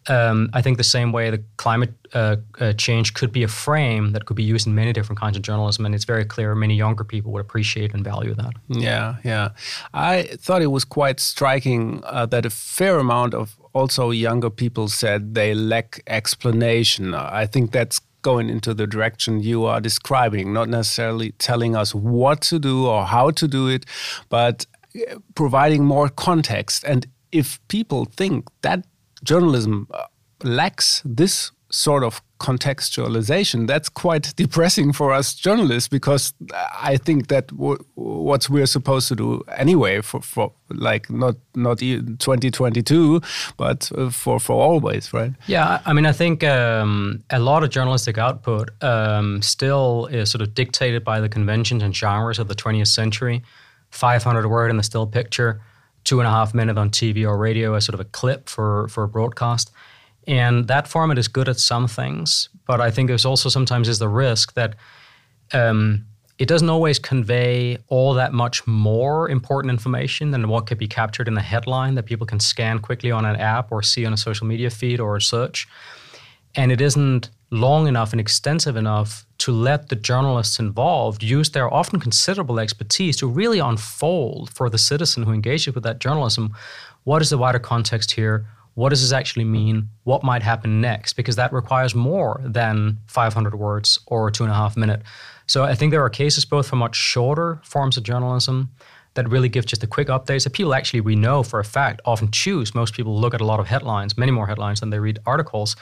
Um, 0.07 0.49
I 0.53 0.61
think 0.61 0.77
the 0.77 0.83
same 0.83 1.11
way 1.11 1.29
the 1.29 1.43
climate 1.57 1.93
uh, 2.13 2.37
uh, 2.59 2.73
change 2.73 3.13
could 3.13 3.31
be 3.31 3.43
a 3.43 3.47
frame 3.47 4.11
that 4.11 4.25
could 4.25 4.35
be 4.35 4.43
used 4.43 4.67
in 4.67 4.75
many 4.75 4.93
different 4.93 5.19
kinds 5.19 5.37
of 5.37 5.43
journalism, 5.43 5.85
and 5.85 5.95
it's 5.95 6.05
very 6.05 6.25
clear 6.25 6.55
many 6.55 6.75
younger 6.75 7.03
people 7.03 7.31
would 7.31 7.41
appreciate 7.41 7.93
and 7.93 8.03
value 8.03 8.33
that. 8.35 8.53
Yeah, 8.67 9.15
yeah. 9.23 9.49
I 9.93 10.23
thought 10.39 10.61
it 10.61 10.67
was 10.71 10.85
quite 10.85 11.19
striking 11.19 12.01
uh, 12.05 12.25
that 12.27 12.45
a 12.45 12.49
fair 12.49 12.99
amount 12.99 13.33
of 13.33 13.57
also 13.73 14.11
younger 14.11 14.49
people 14.49 14.87
said 14.87 15.35
they 15.35 15.53
lack 15.53 16.03
explanation. 16.07 17.13
I 17.13 17.45
think 17.45 17.71
that's 17.71 18.01
going 18.21 18.49
into 18.49 18.73
the 18.73 18.87
direction 18.87 19.41
you 19.41 19.65
are 19.65 19.81
describing, 19.81 20.53
not 20.53 20.69
necessarily 20.69 21.31
telling 21.33 21.75
us 21.75 21.93
what 21.93 22.41
to 22.41 22.57
do 22.57 22.87
or 22.87 23.05
how 23.05 23.29
to 23.31 23.47
do 23.47 23.67
it, 23.67 23.85
but 24.29 24.65
uh, 24.95 25.15
providing 25.35 25.83
more 25.83 26.09
context. 26.09 26.83
And 26.85 27.05
if 27.31 27.59
people 27.67 28.05
think 28.05 28.47
that 28.61 28.85
journalism 29.23 29.87
uh, 29.93 30.03
lacks 30.43 31.01
this 31.05 31.51
sort 31.73 32.03
of 32.03 32.21
contextualization, 32.39 33.67
that's 33.67 33.89
quite 33.89 34.33
depressing 34.35 34.93
for 34.93 35.11
us 35.11 35.33
journalists 35.33 35.87
because 35.87 36.33
I 36.53 36.97
think 36.97 37.27
that 37.27 37.51
what 37.51 38.49
we're 38.49 38.65
supposed 38.65 39.07
to 39.07 39.15
do 39.15 39.41
anyway 39.57 40.01
for, 40.01 40.21
for 40.21 40.51
like 40.69 41.09
not 41.09 41.35
not 41.55 41.79
2022, 41.79 43.21
but 43.57 43.91
uh, 43.97 44.09
for 44.09 44.39
for 44.39 44.61
always, 44.61 45.13
right? 45.13 45.31
Yeah, 45.47 45.81
I 45.85 45.93
mean, 45.93 46.05
I 46.05 46.11
think 46.11 46.43
um, 46.43 47.23
a 47.29 47.39
lot 47.39 47.63
of 47.63 47.69
journalistic 47.69 48.17
output 48.17 48.69
um, 48.83 49.41
still 49.41 50.07
is 50.11 50.29
sort 50.29 50.41
of 50.41 50.53
dictated 50.53 51.03
by 51.03 51.19
the 51.21 51.29
conventions 51.29 51.83
and 51.83 51.95
genres 51.95 52.39
of 52.39 52.47
the 52.47 52.55
20th 52.55 52.87
century. 52.87 53.41
500 53.89 54.47
word 54.47 54.71
in 54.71 54.77
the 54.77 54.83
still 54.83 55.05
picture, 55.05 55.61
two 56.03 56.19
and 56.19 56.27
a 56.27 56.31
half 56.31 56.53
minute 56.53 56.77
on 56.77 56.89
TV 56.89 57.25
or 57.25 57.37
radio 57.37 57.73
as 57.75 57.85
sort 57.85 57.93
of 57.93 57.99
a 57.99 58.05
clip 58.05 58.49
for 58.49 58.87
for 58.89 59.03
a 59.03 59.07
broadcast. 59.07 59.71
And 60.25 60.67
that 60.67 60.87
format 60.87 61.17
is 61.17 61.27
good 61.27 61.49
at 61.49 61.59
some 61.59 61.87
things, 61.87 62.49
but 62.65 62.79
I 62.79 62.91
think 62.91 63.09
there's 63.09 63.25
also 63.25 63.49
sometimes 63.49 63.89
is 63.89 63.99
the 63.99 64.07
risk 64.07 64.53
that 64.53 64.75
um, 65.51 66.05
it 66.39 66.47
doesn't 66.47 66.69
always 66.69 66.97
convey 66.97 67.77
all 67.89 68.13
that 68.15 68.33
much 68.33 68.65
more 68.65 69.29
important 69.29 69.71
information 69.71 70.31
than 70.31 70.47
what 70.47 70.65
could 70.65 70.77
be 70.77 70.87
captured 70.87 71.27
in 71.27 71.37
a 71.37 71.41
headline 71.41 71.95
that 71.95 72.03
people 72.03 72.25
can 72.25 72.39
scan 72.39 72.79
quickly 72.79 73.11
on 73.11 73.25
an 73.25 73.35
app 73.35 73.71
or 73.71 73.83
see 73.83 74.05
on 74.05 74.13
a 74.13 74.17
social 74.17 74.47
media 74.47 74.69
feed 74.69 74.99
or 74.99 75.15
a 75.15 75.21
search. 75.21 75.67
And 76.55 76.71
it 76.71 76.81
isn't 76.81 77.29
long 77.51 77.87
enough 77.87 78.11
and 78.13 78.19
extensive 78.19 78.75
enough 78.75 79.25
to 79.43 79.51
let 79.51 79.89
the 79.89 79.95
journalists 79.95 80.59
involved 80.59 81.21
use 81.21 81.49
their 81.51 81.73
often 81.73 81.99
considerable 81.99 82.59
expertise 82.59 83.17
to 83.17 83.27
really 83.27 83.59
unfold 83.59 84.49
for 84.53 84.69
the 84.69 84.77
citizen 84.77 85.23
who 85.23 85.33
engages 85.33 85.73
with 85.75 85.83
that 85.83 85.99
journalism 85.99 86.53
what 87.03 87.21
is 87.21 87.29
the 87.29 87.37
wider 87.37 87.59
context 87.59 88.11
here? 88.11 88.45
what 88.75 88.89
does 88.89 89.01
this 89.01 89.11
actually 89.11 89.45
mean? 89.45 89.89
What 90.03 90.23
might 90.23 90.41
happen 90.41 90.81
next? 90.81 91.13
Because 91.13 91.35
that 91.35 91.53
requires 91.53 91.93
more 91.93 92.41
than 92.43 92.97
500 93.07 93.55
words 93.55 93.99
or 94.07 94.31
two 94.31 94.43
and 94.43 94.51
a 94.51 94.55
half 94.55 94.75
minute. 94.75 95.03
So 95.45 95.63
I 95.63 95.75
think 95.75 95.91
there 95.91 96.03
are 96.03 96.09
cases 96.09 96.45
both 96.45 96.67
for 96.67 96.75
much 96.75 96.95
shorter 96.95 97.59
forms 97.63 97.97
of 97.97 98.03
journalism 98.03 98.71
that 99.15 99.29
really 99.29 99.49
give 99.49 99.65
just 99.65 99.83
a 99.83 99.87
quick 99.87 100.07
updates 100.07 100.43
that 100.43 100.53
people 100.53 100.73
actually 100.73 101.01
we 101.01 101.15
know 101.15 101.43
for 101.43 101.59
a 101.59 101.65
fact 101.65 102.01
often 102.05 102.31
choose. 102.31 102.73
Most 102.73 102.93
people 102.93 103.19
look 103.19 103.33
at 103.33 103.41
a 103.41 103.45
lot 103.45 103.59
of 103.59 103.67
headlines, 103.67 104.17
many 104.17 104.31
more 104.31 104.47
headlines 104.47 104.79
than 104.79 104.89
they 104.89 104.99
read 104.99 105.19
articles, 105.25 105.75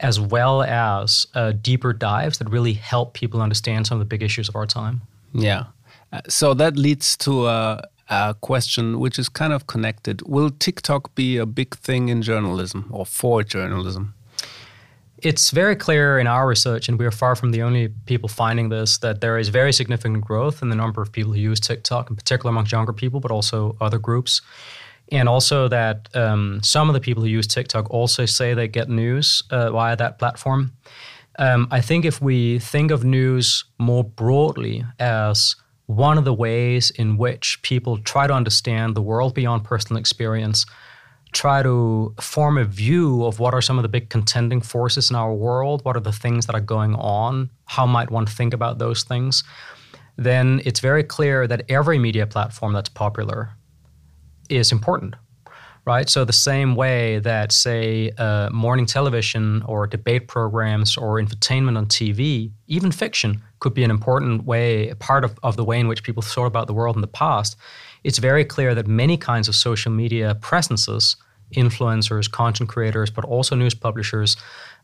as 0.00 0.20
well 0.20 0.62
as 0.62 1.26
uh, 1.34 1.52
deeper 1.52 1.92
dives 1.92 2.38
that 2.38 2.48
really 2.48 2.74
help 2.74 3.14
people 3.14 3.40
understand 3.40 3.86
some 3.86 3.96
of 3.96 4.00
the 4.00 4.04
big 4.04 4.22
issues 4.22 4.48
of 4.48 4.56
our 4.56 4.66
time. 4.66 5.02
Yeah. 5.32 5.64
Uh, 6.12 6.20
so 6.28 6.54
that 6.54 6.76
leads 6.76 7.16
to 7.18 7.46
uh, 7.46 7.80
a 8.08 8.34
question 8.40 9.00
which 9.00 9.18
is 9.18 9.28
kind 9.28 9.52
of 9.52 9.66
connected. 9.66 10.22
Will 10.22 10.50
TikTok 10.50 11.14
be 11.14 11.38
a 11.38 11.46
big 11.46 11.74
thing 11.76 12.08
in 12.08 12.22
journalism 12.22 12.88
or 12.90 13.06
for 13.06 13.42
journalism? 13.42 14.14
It's 15.18 15.50
very 15.50 15.76
clear 15.76 16.18
in 16.18 16.26
our 16.26 16.46
research, 16.46 16.88
and 16.88 16.98
we 16.98 17.06
are 17.06 17.10
far 17.10 17.36
from 17.36 17.52
the 17.52 17.62
only 17.62 17.88
people 18.06 18.28
finding 18.28 18.68
this, 18.68 18.98
that 18.98 19.20
there 19.20 19.38
is 19.38 19.48
very 19.48 19.72
significant 19.72 20.24
growth 20.24 20.60
in 20.60 20.68
the 20.68 20.76
number 20.76 21.00
of 21.00 21.12
people 21.12 21.32
who 21.32 21.38
use 21.38 21.60
TikTok, 21.60 22.10
in 22.10 22.16
particular 22.16 22.50
amongst 22.50 22.72
younger 22.72 22.92
people, 22.92 23.20
but 23.20 23.30
also 23.30 23.76
other 23.80 23.98
groups. 23.98 24.42
And 25.12 25.28
also 25.28 25.68
that 25.68 26.08
um, 26.14 26.60
some 26.62 26.88
of 26.88 26.94
the 26.94 27.00
people 27.00 27.22
who 27.22 27.28
use 27.28 27.46
TikTok 27.46 27.90
also 27.90 28.26
say 28.26 28.54
they 28.54 28.68
get 28.68 28.88
news 28.88 29.42
uh, 29.50 29.70
via 29.70 29.96
that 29.96 30.18
platform. 30.18 30.72
Um, 31.38 31.68
I 31.70 31.80
think 31.80 32.04
if 32.04 32.20
we 32.20 32.58
think 32.58 32.90
of 32.90 33.04
news 33.04 33.64
more 33.78 34.04
broadly 34.04 34.84
as 34.98 35.56
one 35.86 36.16
of 36.16 36.24
the 36.24 36.32
ways 36.32 36.90
in 36.90 37.18
which 37.18 37.60
people 37.62 37.98
try 37.98 38.26
to 38.26 38.32
understand 38.32 38.94
the 38.94 39.02
world 39.02 39.34
beyond 39.34 39.64
personal 39.64 39.98
experience, 40.00 40.64
try 41.34 41.62
to 41.62 42.14
form 42.20 42.56
a 42.56 42.64
view 42.64 43.24
of 43.24 43.38
what 43.38 43.52
are 43.52 43.60
some 43.60 43.78
of 43.78 43.82
the 43.82 43.88
big 43.88 44.08
contending 44.08 44.60
forces 44.60 45.10
in 45.10 45.16
our 45.16 45.34
world, 45.34 45.84
what 45.84 45.96
are 45.96 46.00
the 46.00 46.12
things 46.12 46.46
that 46.46 46.54
are 46.54 46.60
going 46.60 46.94
on, 46.94 47.50
how 47.66 47.84
might 47.86 48.10
one 48.10 48.26
think 48.26 48.54
about 48.54 48.78
those 48.78 49.02
things, 49.02 49.44
then 50.16 50.62
it's 50.64 50.80
very 50.80 51.02
clear 51.02 51.46
that 51.46 51.62
every 51.68 51.98
media 51.98 52.26
platform 52.26 52.72
that's 52.72 52.88
popular 52.88 53.50
is 54.48 54.72
important 54.72 55.16
right? 55.86 56.08
So 56.08 56.24
the 56.24 56.32
same 56.32 56.76
way 56.76 57.18
that, 57.20 57.52
say, 57.52 58.10
uh, 58.16 58.48
morning 58.50 58.86
television 58.86 59.62
or 59.66 59.86
debate 59.86 60.28
programs 60.28 60.96
or 60.96 61.20
infotainment 61.20 61.76
on 61.76 61.86
TV, 61.86 62.50
even 62.66 62.90
fiction, 62.90 63.42
could 63.60 63.74
be 63.74 63.84
an 63.84 63.90
important 63.90 64.44
way, 64.44 64.88
a 64.88 64.96
part 64.96 65.24
of, 65.24 65.38
of 65.42 65.56
the 65.56 65.64
way 65.64 65.78
in 65.78 65.88
which 65.88 66.02
people 66.02 66.22
thought 66.22 66.46
about 66.46 66.66
the 66.66 66.74
world 66.74 66.96
in 66.96 67.02
the 67.02 67.06
past. 67.06 67.56
It's 68.04 68.18
very 68.18 68.44
clear 68.44 68.74
that 68.74 68.86
many 68.86 69.16
kinds 69.16 69.48
of 69.48 69.54
social 69.54 69.90
media 69.92 70.34
presences, 70.40 71.16
influencers, 71.56 72.30
content 72.30 72.68
creators, 72.68 73.10
but 73.10 73.24
also 73.24 73.56
news 73.56 73.74
publishers, 73.74 74.36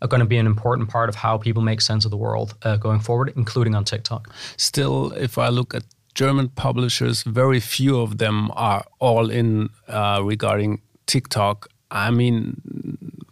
are 0.02 0.08
going 0.08 0.20
to 0.20 0.26
be 0.26 0.38
an 0.38 0.46
important 0.46 0.88
part 0.88 1.08
of 1.08 1.14
how 1.14 1.38
people 1.38 1.62
make 1.62 1.80
sense 1.80 2.04
of 2.04 2.10
the 2.10 2.16
world 2.16 2.54
uh, 2.62 2.76
going 2.76 3.00
forward, 3.00 3.32
including 3.36 3.74
on 3.74 3.84
TikTok. 3.84 4.28
Still, 4.56 5.12
if 5.12 5.36
I 5.38 5.48
look 5.48 5.74
at 5.74 5.84
German 6.14 6.48
publishers, 6.48 7.22
very 7.22 7.60
few 7.60 8.00
of 8.00 8.18
them 8.18 8.50
are 8.54 8.84
all 8.98 9.30
in 9.30 9.68
uh, 9.88 10.20
regarding 10.24 10.80
TikTok, 11.06 11.68
I 11.90 12.10
mean, 12.10 12.56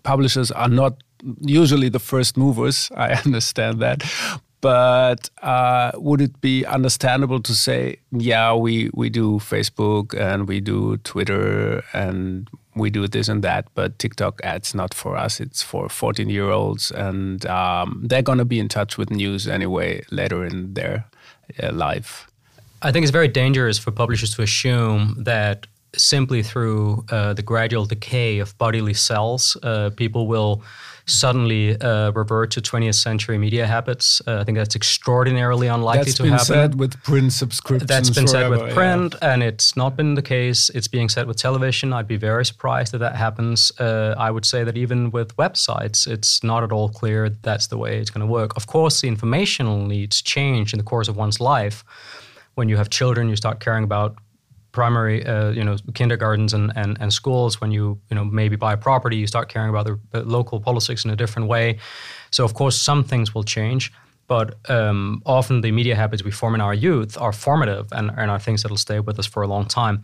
publishers 0.03 0.51
are 0.51 0.69
not 0.69 1.03
usually 1.41 1.89
the 1.89 1.99
first 1.99 2.37
movers. 2.37 2.91
I 2.97 3.13
understand 3.25 3.81
that. 3.81 4.03
But 4.61 5.31
uh, 5.41 5.93
would 5.95 6.21
it 6.21 6.41
be 6.41 6.67
understandable 6.67 7.41
to 7.43 7.55
say, 7.55 7.99
yeah, 8.11 8.55
we, 8.55 8.91
we 8.93 9.09
do 9.09 9.39
Facebook 9.39 10.19
and 10.19 10.49
we 10.49 10.61
do 10.61 10.97
Twitter 10.99 11.85
and 11.93 12.51
we 12.79 12.91
do 12.91 13.07
this 13.07 13.29
and 13.29 13.43
that, 13.45 13.67
but 13.75 13.99
TikTok 13.99 14.41
ads 14.43 14.75
not 14.75 14.95
for 14.95 15.17
us. 15.17 15.41
It's 15.41 15.63
for 15.63 15.89
14 15.89 16.31
year 16.31 16.51
olds, 16.51 16.91
and 16.91 17.45
um, 17.47 18.03
they're 18.05 18.23
going 18.23 18.39
to 18.39 18.45
be 18.45 18.59
in 18.59 18.69
touch 18.69 18.97
with 18.97 19.11
news 19.11 19.47
anyway 19.47 20.05
later 20.11 20.45
in 20.45 20.75
their 20.75 21.05
uh, 21.63 21.73
life. 21.73 22.29
I 22.81 22.93
think 22.93 23.03
it's 23.03 23.11
very 23.11 23.29
dangerous 23.29 23.79
for 23.79 23.91
publishers 23.91 24.35
to 24.37 24.43
assume 24.43 25.17
that 25.19 25.67
simply 25.97 26.43
through 26.43 27.05
uh, 27.11 27.33
the 27.33 27.43
gradual 27.43 27.87
decay 27.87 28.39
of 28.39 28.57
bodily 28.59 28.95
cells, 28.95 29.57
uh, 29.63 29.91
people 29.97 30.29
will 30.29 30.63
suddenly 31.09 31.81
uh, 31.81 32.11
revert 32.13 32.51
to 32.53 32.61
20th 32.61 32.95
century 32.95 33.39
media 33.39 33.67
habits. 33.67 34.21
Uh, 34.27 34.39
I 34.39 34.45
think 34.45 34.57
that's 34.59 34.77
extraordinarily 34.77 35.67
unlikely 35.67 36.05
that's 36.05 36.17
to 36.17 36.23
happen. 36.25 36.37
That's 36.37 36.49
been 36.49 36.57
said 36.57 36.75
with 36.79 37.03
print 37.03 37.33
subscriptions. 37.33 37.89
That's 37.89 38.11
been 38.11 38.27
forever, 38.27 38.57
said 38.57 38.67
with 38.67 38.75
print, 38.75 39.15
yeah. 39.21 39.33
and 39.33 39.43
it's 39.43 39.77
not 39.77 39.97
been 39.97 40.15
the 40.15 40.23
case. 40.23 40.71
It's 40.71 40.89
being 40.89 41.09
said 41.09 41.27
with 41.27 41.37
television. 41.37 41.93
I'd 41.93 42.09
be 42.09 42.17
very 42.17 42.45
surprised 42.45 42.95
if 42.95 43.01
that 43.01 43.17
happens. 43.17 43.73
Uh, 43.79 44.15
I 44.19 44.31
would 44.31 44.45
say 44.45 44.65
that 44.65 44.77
even 44.77 45.11
with 45.11 45.37
websites, 45.37 46.07
it's 46.07 46.43
not 46.45 46.63
at 46.63 46.73
all 46.73 46.89
clear 46.89 47.29
that 47.29 47.43
that's 47.43 47.69
the 47.69 47.79
way 47.79 47.99
it's 47.99 48.11
going 48.11 48.27
to 48.27 48.33
work. 48.33 48.57
Of 48.57 48.67
course, 48.67 49.01
the 49.01 49.09
informational 49.09 49.85
needs 49.87 50.23
change 50.23 50.73
in 50.73 50.79
the 50.79 50.85
course 50.85 51.09
of 51.09 51.17
one's 51.17 51.41
life. 51.41 51.85
When 52.55 52.69
you 52.69 52.77
have 52.77 52.91
children, 52.91 53.29
you 53.29 53.37
start 53.37 53.61
caring 53.61 53.85
about 53.85 54.17
primary, 54.79 55.19
uh, 55.27 55.51
you 55.59 55.65
know, 55.67 55.77
kindergartens 56.01 56.53
and, 56.55 56.67
and, 56.77 56.91
and 57.01 57.13
schools, 57.13 57.61
when 57.61 57.71
you, 57.73 57.85
you 58.11 58.15
know, 58.17 58.25
maybe 58.41 58.57
buy 58.57 58.77
property, 58.77 59.17
you 59.17 59.27
start 59.27 59.47
caring 59.55 59.71
about 59.75 59.87
the 59.87 60.23
local 60.37 60.61
politics 60.61 61.05
in 61.05 61.11
a 61.11 61.17
different 61.17 61.49
way. 61.49 61.79
So, 62.31 62.45
of 62.45 62.53
course, 62.55 62.77
some 62.89 63.03
things 63.03 63.35
will 63.35 63.45
change. 63.57 63.93
But 64.29 64.49
um, 64.71 65.23
often 65.25 65.63
the 65.63 65.73
media 65.73 65.97
habits 65.97 66.23
we 66.23 66.31
form 66.31 66.55
in 66.55 66.61
our 66.61 66.77
youth 66.87 67.13
are 67.19 67.33
formative 67.33 67.87
and, 67.93 68.11
and 68.21 68.31
are 68.31 68.39
things 68.39 68.63
that 68.63 68.71
will 68.71 68.85
stay 68.89 69.01
with 69.01 69.19
us 69.19 69.27
for 69.27 69.43
a 69.43 69.49
long 69.55 69.67
time. 69.67 69.97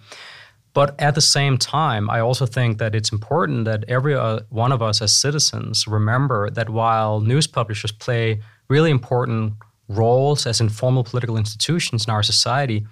But 0.73 0.89
at 0.99 1.15
the 1.15 1.21
same 1.21 1.57
time, 1.57 2.05
I 2.17 2.19
also 2.29 2.47
think 2.47 2.79
that 2.79 2.95
it's 2.95 3.13
important 3.13 3.65
that 3.67 3.85
every 3.87 4.15
uh, 4.15 4.41
one 4.51 4.73
of 4.73 4.81
us 4.83 5.03
as 5.03 5.13
citizens 5.27 5.87
remember 5.87 6.51
that 6.51 6.69
while 6.69 7.21
news 7.21 7.47
publishers 7.47 7.93
play 7.93 8.41
really 8.69 8.91
important 8.91 9.53
roles 9.89 10.47
as 10.47 10.61
informal 10.61 11.05
political 11.05 11.37
institutions 11.37 12.07
in 12.07 12.11
our 12.15 12.25
society, 12.25 12.87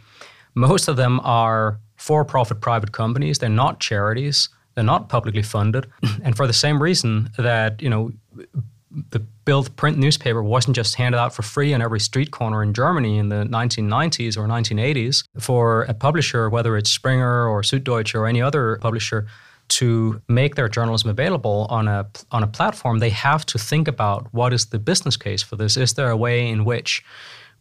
most 0.55 0.89
of 0.89 0.97
them 0.97 1.21
are 1.21 1.79
for 1.97 2.25
profit 2.25 2.61
private 2.61 2.93
companies. 2.93 3.39
They're 3.39 3.49
not 3.49 3.81
charities. 3.81 4.49
They're 4.75 4.85
not 4.85 5.09
publicly 5.09 5.43
funded. 5.43 5.87
and 6.25 6.37
for 6.37 6.47
the 6.47 6.53
same 6.53 6.83
reason 6.83 7.31
that, 7.39 7.81
you 7.83 7.91
know, 7.91 8.13
the 9.11 9.21
Bild 9.45 9.75
print 9.77 9.99
newspaper 9.99 10.43
wasn't 10.43 10.77
just 10.77 10.95
handed 10.97 11.19
out 11.19 11.35
for 11.35 11.43
free 11.43 11.73
on 11.73 11.81
every 11.81 12.01
street 12.01 12.31
corner 12.31 12.63
in 12.63 12.75
Germany 12.75 13.19
in 13.19 13.29
the 13.29 13.45
1990s 13.45 14.37
or 14.37 14.47
1980s. 14.47 15.25
For 15.39 15.83
a 15.85 15.95
publisher, 15.95 16.51
whether 16.51 16.77
it's 16.77 16.91
Springer 16.91 17.49
or 17.49 17.63
Süddeutsche 17.63 18.15
or 18.15 18.27
any 18.27 18.43
other 18.43 18.79
publisher, 18.81 19.27
to 19.69 20.21
make 20.29 20.55
their 20.55 20.69
journalism 20.69 21.09
available 21.09 21.67
on 21.71 21.89
a 21.89 22.07
on 22.31 22.43
a 22.43 22.47
platform, 22.47 22.99
they 22.99 23.11
have 23.11 23.47
to 23.47 23.59
think 23.59 23.89
about 23.89 24.33
what 24.33 24.53
is 24.53 24.67
the 24.67 24.79
business 24.79 25.17
case 25.17 25.43
for 25.43 25.57
this. 25.57 25.77
Is 25.77 25.95
there 25.95 26.11
a 26.11 26.17
way 26.17 26.49
in 26.49 26.65
which 26.65 27.03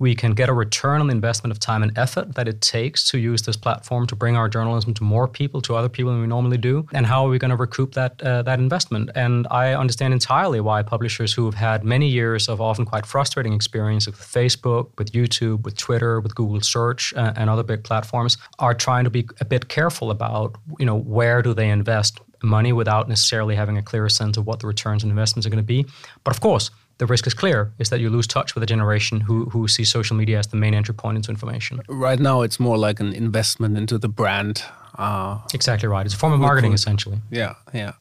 we 0.02 0.16
can 0.16 0.34
get 0.34 0.50
a 0.50 0.54
return 0.54 1.00
on 1.00 1.06
the 1.08 1.14
investment 1.14 1.52
of 1.52 1.60
time 1.60 1.84
and 1.84 1.96
effort 1.96 2.34
that 2.34 2.48
it 2.48 2.60
takes 2.60 3.08
to 3.12 3.20
use 3.20 3.44
this 3.44 3.56
platform 3.56 4.08
to 4.08 4.16
bring 4.16 4.36
our 4.36 4.50
journalism 4.50 4.96
to 4.96 5.04
more 5.04 5.28
people, 5.28 5.62
to 5.62 5.76
other 5.76 5.90
people 5.90 6.12
than 6.12 6.22
we 6.22 6.28
normally 6.28 6.58
do, 6.58 6.88
and 6.92 7.06
how 7.06 7.24
are 7.24 7.30
we 7.30 7.38
going 7.38 7.52
to 7.52 7.56
recoup 7.56 7.94
that 7.94 8.20
uh, 8.24 8.42
that 8.42 8.58
investment? 8.58 9.12
And 9.14 9.48
I 9.52 9.76
understand 9.76 10.12
entirely 10.12 10.60
why 10.60 10.82
publishers 10.82 11.32
who 11.34 11.46
have 11.46 11.54
had 11.54 11.84
many 11.84 12.08
years 12.08 12.50
of 12.50 12.60
often 12.60 12.84
quite 12.84 13.06
frustrating 13.06 13.54
experience 13.54 14.08
with 14.08 14.16
Facebook, 14.16 14.90
with 14.98 15.12
YouTube, 15.12 15.62
with 15.62 15.78
Twitter, 15.78 16.20
with 16.20 16.34
Google 16.34 16.62
Search, 16.62 17.14
uh, 17.14 17.34
and 17.36 17.48
other 17.48 17.64
big 17.64 17.84
platforms 17.84 18.40
are 18.58 18.74
trying 18.74 19.04
to 19.04 19.12
be 19.12 19.28
a 19.40 19.46
bit 19.46 19.70
careful 19.70 20.10
about 20.10 20.56
you 20.80 20.86
know 20.88 20.98
where 20.98 21.44
do 21.44 21.54
they 21.54 21.70
invest 21.70 22.20
money 22.44 22.74
without 22.74 23.08
necessarily 23.08 23.56
having 23.56 23.78
a 23.78 23.84
clearer 23.84 24.10
sense 24.10 24.36
of 24.36 24.48
what 24.48 24.60
the 24.62 24.68
returns 24.68 25.04
on 25.04 25.12
investments 25.12 25.46
are 25.46 25.52
going 25.52 25.66
to 25.68 25.74
be. 25.78 25.86
But 26.24 26.34
of 26.36 26.42
course, 26.42 26.72
the 27.02 27.08
risk 27.08 27.26
is 27.26 27.34
clear 27.34 27.74
is 27.80 27.90
that 27.90 28.00
you 28.00 28.12
lose 28.12 28.28
touch 28.28 28.54
with 28.54 28.62
a 28.62 28.68
generation 28.68 29.22
who, 29.22 29.46
who 29.46 29.68
sees 29.68 29.90
social 29.90 30.16
media 30.16 30.38
as 30.38 30.48
the 30.48 30.56
main 30.56 30.76
entry 30.76 30.94
point 30.94 31.18
into 31.18 31.32
information. 31.32 31.82
Right 31.90 32.20
now, 32.20 32.44
it's 32.44 32.60
more 32.60 32.78
like 32.78 33.00
an 33.00 33.12
investment 33.14 33.76
into 33.76 33.98
the 33.98 34.08
brand. 34.08 34.64
Uh, 35.00 35.40
exactly 35.52 35.90
right. 35.90 36.06
It's 36.06 36.14
a 36.14 36.18
form 36.20 36.32
of 36.32 36.40
marketing, 36.40 36.74
essentially. 36.74 37.18
Yeah, 37.32 37.56
yeah. 37.74 37.94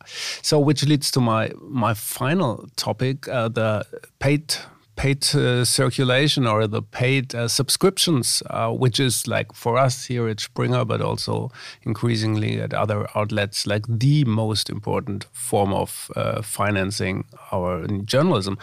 So, 0.43 0.59
which 0.61 0.85
leads 0.85 1.11
to 1.13 1.21
my 1.21 1.51
my 1.63 1.95
final 1.95 2.69
topic: 2.77 3.27
uh, 3.27 3.49
the 3.49 3.87
paid 4.19 4.55
paid 5.01 5.35
uh, 5.35 5.65
circulation 5.65 6.47
or 6.47 6.67
the 6.67 6.83
paid 6.83 7.35
uh, 7.35 7.49
subscriptions, 7.49 8.43
uh, 8.51 8.69
which 8.69 9.01
is 9.01 9.27
like 9.27 9.51
for 9.55 9.79
us 9.79 10.05
here 10.05 10.29
at 10.29 10.41
Springer, 10.41 10.85
but 10.85 11.01
also 11.01 11.51
increasingly 11.85 12.61
at 12.61 12.75
other 12.75 13.09
outlets, 13.15 13.67
like 13.67 13.87
the 13.89 14.25
most 14.25 14.69
important 14.69 15.25
form 15.33 15.73
of 15.73 16.11
financing 16.43 17.25
our 17.51 17.87
journalism. 18.05 18.59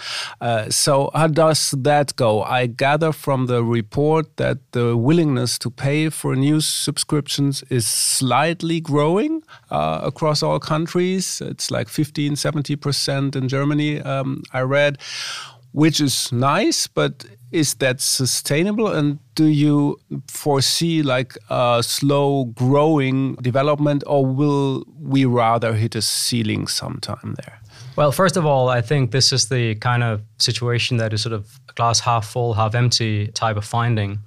So, 0.70 1.10
how 1.16 1.28
does 1.28 1.72
that 1.72 2.16
go? 2.16 2.44
I 2.44 2.68
gather 2.68 3.12
from 3.12 3.48
the 3.48 3.64
report 3.64 4.38
that 4.38 4.58
the 4.74 4.96
willingness 4.96 5.58
to 5.60 5.72
pay 5.72 6.10
for 6.10 6.36
news 6.36 6.68
subscriptions 6.68 7.64
is 7.70 7.88
slightly 7.88 8.80
growing 8.80 9.42
uh, 9.72 10.02
across 10.04 10.44
all 10.44 10.60
countries. 10.60 11.42
It's 11.42 11.72
like 11.72 11.90
15, 11.90 12.34
70% 12.34 13.36
in 13.36 13.48
Germany, 13.48 14.02
um, 14.02 14.44
I 14.54 14.62
read 14.62 14.98
which 15.78 16.02
is 16.02 16.32
nice, 16.32 16.88
but 16.88 17.24
is 17.52 17.76
that 17.76 18.02
sustainable? 18.02 18.88
And 18.88 19.20
do 19.36 19.46
you 19.46 20.00
foresee 20.28 21.04
like 21.04 21.38
a 21.52 21.84
slow 21.84 22.46
growing 22.46 23.36
development, 23.36 24.04
or 24.08 24.26
will 24.26 24.84
we 25.00 25.26
rather 25.26 25.76
hit 25.76 25.96
a 25.96 26.02
ceiling 26.02 26.66
sometime 26.68 27.36
there? 27.44 27.62
Well, 27.96 28.12
first 28.12 28.38
of 28.38 28.44
all, 28.44 28.70
I 28.70 28.82
think 28.82 29.12
this 29.12 29.32
is 29.32 29.50
the 29.50 29.76
kind 29.76 30.02
of 30.02 30.22
situation 30.40 30.98
that 30.98 31.14
is 31.14 31.22
sort 31.22 31.34
of 31.34 31.60
a 31.70 31.74
glass 31.74 32.00
half 32.00 32.26
full, 32.26 32.56
half 32.56 32.74
empty 32.74 33.28
type 33.28 33.56
of 33.56 33.64
finding. 33.64 34.18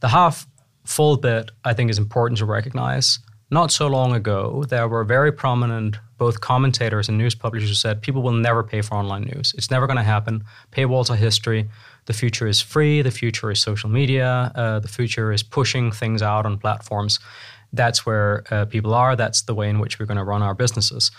The 0.00 0.08
half 0.08 0.48
full 0.84 1.16
bit, 1.16 1.52
I 1.64 1.74
think, 1.74 1.90
is 1.90 1.98
important 1.98 2.38
to 2.38 2.44
recognize. 2.44 3.20
Not 3.52 3.70
so 3.70 3.86
long 3.86 4.14
ago, 4.16 4.64
there 4.68 4.88
were 4.88 5.04
very 5.04 5.30
prominent 5.30 5.96
both 6.18 6.40
commentators 6.40 7.08
and 7.08 7.16
news 7.16 7.34
publishers 7.34 7.80
said 7.80 8.02
people 8.02 8.22
will 8.22 8.32
never 8.32 8.62
pay 8.62 8.82
for 8.82 8.96
online 8.96 9.22
news. 9.22 9.54
It's 9.56 9.70
never 9.70 9.86
going 9.86 9.96
to 9.96 10.02
happen. 10.02 10.44
Paywalls 10.72 11.10
are 11.10 11.16
history. 11.16 11.68
The 12.06 12.12
future 12.12 12.46
is 12.46 12.60
free. 12.60 13.02
The 13.02 13.10
future 13.10 13.50
is 13.50 13.60
social 13.60 13.88
media. 13.88 14.52
Uh, 14.54 14.80
the 14.80 14.88
future 14.88 15.32
is 15.32 15.42
pushing 15.42 15.92
things 15.92 16.20
out 16.20 16.44
on 16.44 16.58
platforms. 16.58 17.20
That's 17.72 18.04
where 18.04 18.44
uh, 18.50 18.64
people 18.64 18.94
are. 18.94 19.14
That's 19.14 19.42
the 19.42 19.54
way 19.54 19.70
in 19.70 19.78
which 19.78 19.98
we're 19.98 20.06
going 20.06 20.18
to 20.18 20.24
run 20.24 20.42
our 20.42 20.54
businesses. 20.54 21.10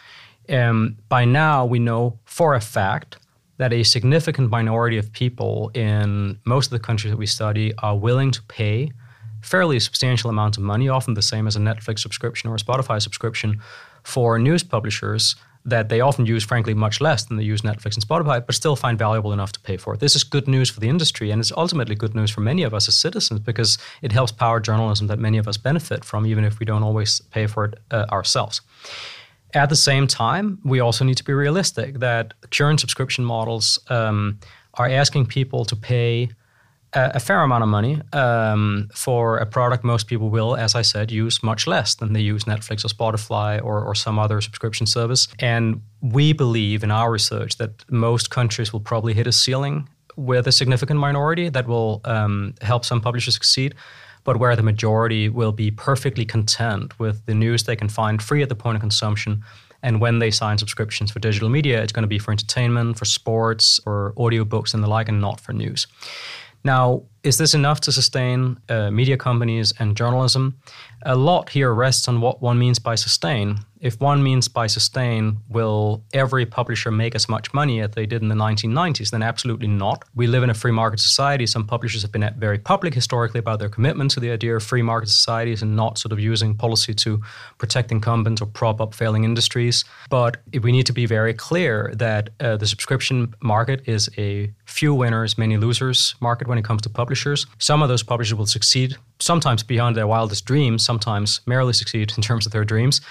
Um, 0.49 0.97
by 1.07 1.25
now, 1.25 1.65
we 1.65 1.79
know 1.79 2.19
for 2.25 2.55
a 2.55 2.61
fact 2.61 3.17
that 3.57 3.71
a 3.71 3.83
significant 3.83 4.49
minority 4.49 4.97
of 4.97 5.11
people 5.11 5.69
in 5.73 6.39
most 6.45 6.67
of 6.67 6.71
the 6.71 6.79
countries 6.79 7.11
that 7.11 7.17
we 7.17 7.25
study 7.25 7.73
are 7.79 7.95
willing 7.95 8.31
to 8.31 8.41
pay 8.43 8.91
fairly 9.41 9.79
substantial 9.79 10.29
amounts 10.29 10.57
of 10.57 10.63
money, 10.63 10.89
often 10.89 11.13
the 11.13 11.21
same 11.21 11.47
as 11.47 11.55
a 11.55 11.59
Netflix 11.59 11.99
subscription 11.99 12.49
or 12.49 12.55
a 12.55 12.57
Spotify 12.57 13.01
subscription, 13.01 13.61
for 14.09 14.39
news 14.39 14.63
publishers 14.63 15.35
that 15.65 15.89
they 15.89 16.01
often 16.01 16.25
use, 16.25 16.43
frankly, 16.43 16.73
much 16.73 17.01
less 17.01 17.25
than 17.25 17.37
they 17.37 17.43
use 17.43 17.61
Netflix 17.61 17.95
and 17.95 18.07
Spotify, 18.07 18.43
but 18.45 18.55
still 18.55 18.75
find 18.75 18.97
valuable 18.97 19.33
enough 19.33 19.51
to 19.51 19.59
pay 19.59 19.77
for 19.77 19.93
it. 19.93 19.99
This 19.99 20.15
is 20.15 20.23
good 20.23 20.47
news 20.47 20.69
for 20.69 20.79
the 20.79 20.89
industry, 20.89 21.31
and 21.31 21.39
it's 21.39 21.51
ultimately 21.51 21.95
good 21.95 22.15
news 22.15 22.31
for 22.31 22.41
many 22.41 22.63
of 22.63 22.73
us 22.73 22.87
as 22.87 22.95
citizens 22.95 23.39
because 23.39 23.77
it 24.01 24.11
helps 24.11 24.31
power 24.31 24.59
journalism 24.59 25.07
that 25.07 25.19
many 25.19 25.37
of 25.37 25.47
us 25.47 25.57
benefit 25.57 26.03
from, 26.03 26.25
even 26.25 26.43
if 26.43 26.59
we 26.59 26.65
don't 26.65 26.83
always 26.83 27.21
pay 27.31 27.45
for 27.45 27.65
it 27.65 27.79
uh, 27.91 28.05
ourselves. 28.11 28.61
At 29.53 29.69
the 29.69 29.75
same 29.75 30.07
time, 30.07 30.59
we 30.63 30.79
also 30.79 31.03
need 31.03 31.17
to 31.17 31.23
be 31.23 31.33
realistic 31.33 31.99
that 31.99 32.33
current 32.51 32.79
subscription 32.79 33.25
models 33.25 33.79
um, 33.89 34.39
are 34.75 34.87
asking 34.87 35.25
people 35.25 35.65
to 35.65 35.75
pay 35.75 36.29
a, 36.93 37.19
fair 37.19 37.41
amount 37.41 37.63
of 37.63 37.69
money 37.69 38.01
um, 38.13 38.89
for 38.93 39.37
a 39.37 39.45
product 39.45 39.83
most 39.83 40.07
people 40.07 40.29
will, 40.29 40.55
as 40.55 40.75
I 40.75 40.81
said, 40.81 41.11
use 41.11 41.43
much 41.43 41.67
less 41.67 41.95
than 41.95 42.13
they 42.13 42.21
use 42.21 42.45
Netflix 42.45 42.83
or 42.83 42.87
Spotify 42.87 43.63
or, 43.63 43.83
or 43.83 43.95
some 43.95 44.17
other 44.17 44.41
subscription 44.41 44.87
service. 44.87 45.27
And 45.39 45.81
we 46.01 46.33
believe 46.33 46.83
in 46.83 46.91
our 46.91 47.11
research 47.11 47.57
that 47.57 47.89
most 47.91 48.29
countries 48.29 48.73
will 48.73 48.79
probably 48.79 49.13
hit 49.13 49.27
a 49.27 49.31
ceiling 49.31 49.87
with 50.15 50.47
a 50.47 50.51
significant 50.51 50.99
minority 50.99 51.49
that 51.49 51.67
will 51.67 52.01
um, 52.05 52.55
help 52.61 52.83
some 52.85 53.01
publishers 53.01 53.35
succeed 53.35 53.75
but 54.23 54.37
where 54.37 54.55
the 54.55 54.63
majority 54.63 55.29
will 55.29 55.51
be 55.51 55.71
perfectly 55.71 56.25
content 56.25 56.97
with 56.99 57.25
the 57.25 57.33
news 57.33 57.63
they 57.63 57.75
can 57.75 57.89
find 57.89 58.21
free 58.21 58.43
at 58.43 58.49
the 58.49 58.55
point 58.55 58.75
of 58.75 58.81
consumption. 58.81 59.43
And 59.81 60.01
when 60.01 60.19
they 60.19 60.29
sign 60.29 60.57
subscriptions 60.57 61.11
for 61.11 61.19
digital 61.19 61.49
media, 61.49 61.81
it's 61.81 61.93
going 61.93 62.03
to 62.03 62.07
be 62.07 62.19
for 62.19 62.31
entertainment, 62.31 62.97
for 62.97 63.05
sports, 63.05 63.79
or 63.85 64.13
audiobooks 64.17 64.73
and 64.73 64.83
the 64.83 64.87
like, 64.87 65.07
and 65.07 65.21
not 65.21 65.39
for 65.39 65.53
news. 65.53 65.87
Now, 66.63 67.03
is 67.23 67.37
this 67.37 67.53
enough 67.53 67.81
to 67.81 67.91
sustain 67.91 68.57
uh, 68.69 68.91
media 68.91 69.17
companies 69.17 69.73
and 69.79 69.95
journalism? 69.95 70.57
A 71.03 71.15
lot 71.15 71.49
here 71.49 71.73
rests 71.73 72.07
on 72.07 72.21
what 72.21 72.41
one 72.41 72.59
means 72.59 72.79
by 72.79 72.95
sustain. 72.95 73.59
If 73.79 74.01
one 74.01 74.21
means 74.21 74.49
by 74.49 74.67
sustain, 74.67 75.37
will 75.47 76.03
every 76.13 76.45
publisher 76.45 76.91
make 76.91 77.15
as 77.15 77.29
much 77.29 77.53
money 77.53 77.79
as 77.79 77.91
they 77.91 78.05
did 78.05 78.21
in 78.21 78.27
the 78.27 78.35
1990s? 78.35 79.09
Then 79.09 79.23
absolutely 79.23 79.67
not. 79.67 80.03
We 80.13 80.27
live 80.27 80.43
in 80.43 80.49
a 80.49 80.53
free 80.53 80.73
market 80.73 80.99
society. 80.99 81.45
Some 81.45 81.65
publishers 81.65 82.01
have 82.01 82.11
been 82.11 82.29
very 82.37 82.59
public 82.59 82.93
historically 82.93 83.39
about 83.39 83.59
their 83.59 83.69
commitment 83.69 84.11
to 84.11 84.19
the 84.19 84.31
idea 84.31 84.57
of 84.57 84.63
free 84.63 84.81
market 84.81 85.07
societies 85.07 85.61
and 85.61 85.77
not 85.77 85.97
sort 85.97 86.11
of 86.11 86.19
using 86.19 86.55
policy 86.55 86.93
to 86.95 87.21
protect 87.57 87.91
incumbents 87.93 88.41
or 88.41 88.47
prop 88.47 88.81
up 88.81 88.93
failing 88.93 89.23
industries. 89.23 89.85
But 90.09 90.37
we 90.61 90.73
need 90.73 90.85
to 90.87 90.93
be 90.93 91.05
very 91.05 91.33
clear 91.33 91.93
that 91.95 92.31
uh, 92.41 92.57
the 92.57 92.67
subscription 92.67 93.33
market 93.41 93.87
is 93.87 94.09
a 94.17 94.51
few 94.65 94.93
winners, 94.93 95.37
many 95.37 95.55
losers 95.55 96.15
market 96.19 96.49
when 96.49 96.57
it 96.57 96.65
comes 96.65 96.81
to 96.81 96.89
publishers. 97.09 97.47
Some 97.57 97.81
of 97.81 97.89
those 97.89 98.03
publishers 98.03 98.35
will 98.37 98.45
succeed, 98.45 98.95
sometimes 99.19 99.63
beyond 99.63 99.95
their 99.95 100.05
wildest 100.05 100.45
dreams, 100.45 100.85
sometimes 100.85 101.41
merely 101.47 101.73
succeed 101.73 102.13
in 102.17 102.21
terms 102.21 102.45
of 102.45 102.51
their 102.51 102.63
dreams 102.63 103.01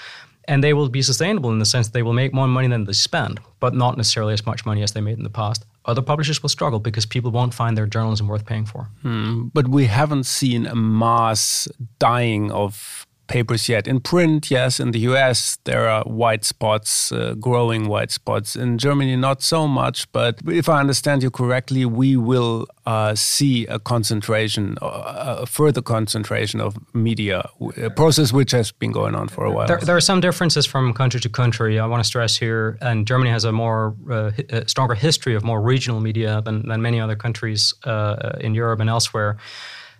and 0.49 0.65
they 0.65 0.73
will 0.73 0.89
be 0.89 1.03
sustainable 1.03 1.51
in 1.51 1.59
the 1.59 1.67
sense 1.67 1.89
that 1.89 1.93
they 1.93 2.03
will 2.03 2.15
make 2.15 2.33
more 2.33 2.49
money 2.49 2.69
than 2.69 2.85
they 2.85 2.95
spend, 2.95 3.39
but 3.61 3.75
not 3.75 3.99
necessarily 3.99 4.33
as 4.33 4.47
much 4.47 4.65
money 4.65 4.83
as 4.83 4.93
they 4.93 5.01
made 5.03 5.19
in 5.19 5.23
the 5.23 5.29
past. 5.31 5.67
Other 5.85 6.01
publishers 6.01 6.43
will 6.43 6.49
struggle 6.49 6.81
because 6.81 7.05
people 7.05 7.31
won't 7.31 7.53
find 7.53 7.77
their 7.77 7.87
journalism 7.87 8.29
worth 8.29 8.47
paying 8.47 8.65
for. 8.65 8.89
Hmm, 9.03 9.49
but 9.53 9.69
we 9.69 9.85
haven't 9.87 10.25
seen 10.25 10.67
a 10.67 10.75
mass 10.75 11.69
dying 11.99 12.51
of 12.51 13.07
papers 13.29 13.69
yet. 13.69 13.87
In 13.87 14.01
print, 14.01 14.51
yes. 14.51 14.81
In 14.81 14.91
the 14.91 15.01
US, 15.01 15.59
there 15.64 15.88
are 15.88 16.03
white 16.05 16.45
spots, 16.45 17.12
uh, 17.12 17.35
growing 17.38 17.88
white 17.88 18.11
spots. 18.11 18.57
In 18.57 18.79
Germany, 18.79 19.14
not 19.17 19.43
so 19.43 19.69
much. 19.69 20.11
But 20.12 20.41
if 20.47 20.69
I 20.69 20.81
understand 20.81 21.23
you 21.23 21.31
correctly, 21.31 21.85
we 21.85 22.17
will 22.17 22.67
uh, 22.87 23.14
see 23.14 23.67
a 23.67 23.79
concentration, 23.79 24.77
uh, 24.83 25.37
a 25.41 25.47
further 25.47 25.83
concentration 25.83 26.61
of 26.61 26.77
media, 26.95 27.49
a 27.77 27.91
process 27.91 28.33
which 28.33 28.51
has 28.53 28.73
been 28.73 28.93
going 28.93 29.14
on 29.14 29.29
for 29.29 29.45
a 29.45 29.51
while. 29.51 29.67
There, 29.67 29.79
there 29.79 29.97
are 29.97 30.01
some 30.01 30.21
differences 30.21 30.67
from 30.67 30.93
country 30.95 31.21
to 31.21 31.29
country. 31.29 31.79
I 31.79 31.87
want 31.87 32.03
to 32.03 32.07
stress 32.07 32.37
here, 32.37 32.79
and 32.81 33.07
Germany 33.07 33.31
has 33.31 33.45
a 33.45 33.53
more 33.53 33.95
uh, 34.11 34.31
stronger 34.67 34.95
history 34.95 35.35
of 35.35 35.45
more 35.45 35.61
regional 35.61 36.01
media 36.01 36.41
than, 36.45 36.67
than 36.67 36.81
many 36.83 36.99
other 37.01 37.17
countries 37.17 37.75
uh, 37.85 38.38
in 38.41 38.55
Europe 38.55 38.81
and 38.81 38.88
elsewhere. 38.91 39.37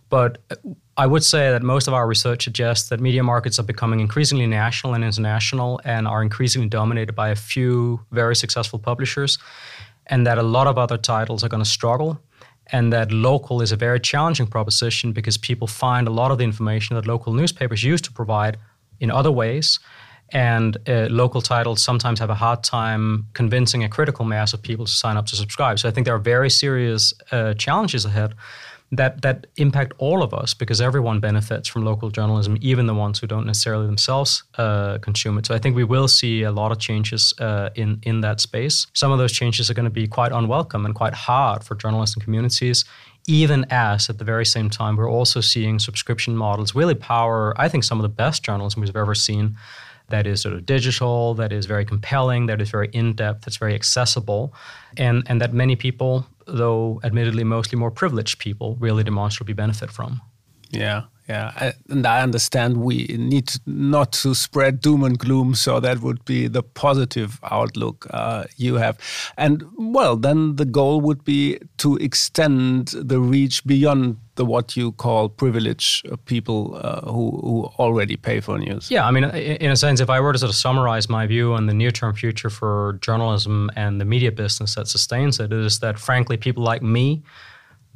But 0.09 0.39
I 0.97 1.07
would 1.07 1.23
say 1.23 1.51
that 1.51 1.63
most 1.63 1.87
of 1.87 1.95
our 1.95 2.07
research 2.07 2.45
suggests 2.45 2.89
that 2.89 3.01
media 3.01 3.23
markets 3.23 3.59
are 3.59 3.63
becoming 3.65 4.01
increasingly 4.01 4.47
national 4.47 4.95
and 4.95 5.05
international 5.05 5.81
and 5.85 6.09
are 6.09 6.23
increasingly 6.23 6.69
dominated 6.69 7.15
by 7.15 7.29
a 7.29 7.37
few 7.37 8.01
very 8.11 8.35
successful 8.35 8.79
publishers, 8.79 9.39
and 10.07 10.27
that 10.27 10.39
a 10.39 10.43
lot 10.43 10.67
of 10.67 10.79
other 10.79 10.99
titles 10.99 11.45
are 11.45 11.49
going 11.49 11.63
to 11.63 11.69
struggle. 11.69 12.21
And 12.71 12.93
that 12.93 13.13
local 13.13 13.63
is 13.63 13.73
a 13.73 13.77
very 13.77 14.01
challenging 14.01 14.47
proposition 14.47 15.13
because 15.13 15.39
people 15.39 15.67
find 15.67 16.07
a 16.07 16.11
lot 16.11 16.31
of 16.31 16.39
the 16.39 16.45
information 16.45 16.97
that 16.97 17.07
local 17.07 17.33
newspapers 17.33 17.83
used 17.83 18.05
to 18.05 18.13
provide 18.13 18.59
in 19.01 19.11
other 19.11 19.31
ways. 19.31 19.79
And 20.31 20.77
uh, 20.87 21.07
local 21.09 21.41
titles 21.41 21.83
sometimes 21.83 22.21
have 22.21 22.29
a 22.29 22.35
hard 22.35 22.63
time 22.63 23.27
convincing 23.33 23.85
a 23.85 23.89
critical 23.89 24.27
mass 24.27 24.53
of 24.53 24.61
people 24.61 24.85
to 24.85 24.93
sign 24.93 25.17
up 25.17 25.25
to 25.27 25.37
subscribe. 25.37 25.79
So 25.79 25.89
I 25.89 25.93
think 25.93 26.05
there 26.05 26.15
are 26.15 26.19
very 26.19 26.51
serious 26.51 27.15
uh, 27.33 27.55
challenges 27.55 28.05
ahead 28.05 28.35
that 28.91 29.21
that 29.23 29.47
impact 29.57 29.93
all 29.99 30.23
of 30.23 30.33
us 30.33 30.55
because 30.55 30.81
everyone 30.81 31.21
benefits 31.21 31.69
from 31.69 31.85
local 31.85 32.11
journalism, 32.11 32.57
even 32.61 32.87
the 32.87 32.95
ones 32.95 33.19
who 33.19 33.27
don't 33.27 33.47
necessarily 33.47 33.87
themselves 33.87 34.45
uh, 34.57 34.99
consume 34.99 35.37
it. 35.39 35.47
So 35.47 35.55
I 35.55 35.59
think 35.59 35.77
we 35.77 35.85
will 35.85 36.09
see 36.09 36.43
a 36.43 36.51
lot 36.51 36.73
of 36.73 36.79
changes 36.79 37.35
uh, 37.39 37.69
in 37.75 38.01
in 38.03 38.23
that 38.23 38.41
space. 38.41 38.87
Some 38.95 39.13
of 39.13 39.19
those 39.19 39.33
changes 39.33 39.71
are 39.71 39.75
going 39.75 39.85
to 39.85 39.91
be 39.91 40.07
quite 40.07 40.33
unwelcome 40.33 40.87
and 40.87 40.95
quite 40.95 41.15
hard 41.15 41.65
for 41.65 41.75
journalists 41.75 42.17
and 42.17 42.25
communities, 42.25 42.85
even 43.27 43.67
as 43.71 44.09
at 44.09 44.19
the 44.19 44.25
very 44.25 44.47
same 44.47 44.71
time 44.71 44.97
we're 44.97 45.11
also 45.11 45.41
seeing 45.41 45.79
subscription 45.79 46.35
models 46.37 46.75
really 46.75 46.95
power, 46.95 47.55
I 47.61 47.69
think, 47.69 47.85
some 47.85 47.99
of 47.99 48.03
the 48.03 48.09
best 48.09 48.43
journalism 48.43 48.81
we've 48.81 48.97
ever 48.97 49.15
seen. 49.15 49.57
That 50.09 50.27
is 50.27 50.41
sort 50.41 50.55
of 50.55 50.65
digital, 50.65 51.35
that 51.35 51.53
is 51.53 51.67
very 51.67 51.85
compelling, 51.85 52.47
that 52.47 52.63
is 52.63 52.71
very 52.71 52.89
in 52.95 53.13
depth, 53.13 53.45
that's 53.45 53.59
very 53.59 53.75
accessible, 53.75 54.55
and, 54.97 55.23
and 55.27 55.39
that 55.43 55.53
many 55.53 55.77
people, 55.77 56.27
though 56.49 57.01
admittedly 57.05 57.45
mostly 57.45 57.79
more 57.79 57.91
privileged 57.91 58.39
people, 58.39 58.77
really 58.81 59.05
demonstrably 59.05 59.55
benefit 59.55 59.91
from. 59.91 60.21
Yeah, 60.71 61.05
yeah, 61.29 61.53
I, 61.57 61.73
and 61.91 62.07
I 62.07 62.23
understand 62.23 62.79
we 62.79 63.07
need 63.19 63.53
not 63.67 64.13
to 64.13 64.35
spread 64.35 64.81
doom 64.81 65.05
and 65.05 65.19
gloom, 65.19 65.55
so 65.55 65.79
that 65.79 66.01
would 66.01 66.25
be 66.25 66.49
the 66.49 66.63
positive 66.63 67.39
outlook 67.43 68.07
uh, 68.11 68.45
you 68.57 68.77
have. 68.77 68.99
And 69.37 69.65
well, 69.77 70.17
then 70.17 70.57
the 70.57 70.65
goal 70.65 71.03
would 71.03 71.25
be 71.25 71.59
to 71.79 71.97
extend 71.97 72.89
the 72.89 73.21
reach 73.21 73.65
beyond 73.67 74.17
the 74.37 74.47
what 74.47 74.77
you 74.77 74.93
call 74.93 75.29
privileged 75.29 76.09
uh, 76.09 76.17
people 76.25 76.81
uh, 76.83 77.03
who, 77.03 77.39
who 77.43 77.65
already 77.79 78.17
pay 78.17 78.41
for 78.41 78.57
news. 78.57 78.91
Yeah, 78.91 79.07
I 79.07 79.11
mean, 79.11 79.25
in 79.25 79.71
a 79.71 79.77
sense, 79.77 80.01
if 80.01 80.09
I 80.09 80.21
were 80.21 80.33
to 80.33 80.39
sort 80.39 80.49
of 80.49 80.57
summarize 80.57 81.11
my 81.11 81.27
view 81.27 81.53
on 81.53 81.67
the 81.67 81.75
near 81.75 81.91
term 81.91 82.15
future 82.15 82.49
for 82.49 82.99
journalism 83.03 83.71
and 83.77 84.01
the 84.01 84.07
media 84.07 84.33
business 84.33 84.77
that 84.77 84.89
sustains 84.89 85.41
it, 85.41 85.53
is 85.53 85.81
that 85.81 85.99
frankly, 85.99 86.39
people 86.39 86.63
like 86.63 86.83
me 86.83 87.23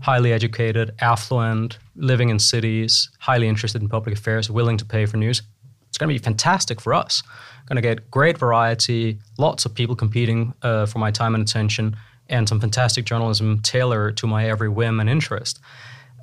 highly 0.01 0.33
educated, 0.33 0.95
affluent, 1.01 1.79
living 1.97 2.29
in 2.29 2.39
cities, 2.39 3.11
highly 3.19 3.49
interested 3.49 3.83
in 3.83 3.89
public 3.89 4.17
affairs, 4.17 4.51
willing 4.51 4.77
to 4.77 4.85
pay 4.85 5.07
for 5.07 5.17
news. 5.17 5.43
It's 5.89 5.99
going 5.99 6.09
to 6.09 6.15
be 6.15 6.25
fantastic 6.25 6.81
for 6.81 6.95
us. 6.95 7.23
Going 7.67 7.77
to 7.77 7.83
get 7.83 8.11
great 8.11 8.39
variety, 8.39 9.19
lots 9.39 9.65
of 9.65 9.75
people 9.75 9.95
competing 9.95 10.55
uh, 10.63 10.87
for 10.87 10.99
my 10.99 11.11
time 11.11 11.35
and 11.35 11.43
attention, 11.49 11.97
and 12.29 12.49
some 12.49 12.61
fantastic 12.61 13.05
journalism 13.05 13.61
tailored 13.61 14.17
to 14.17 14.27
my 14.27 14.49
every 14.49 14.69
whim 14.69 15.01
and 15.01 15.09
interest. 15.09 15.61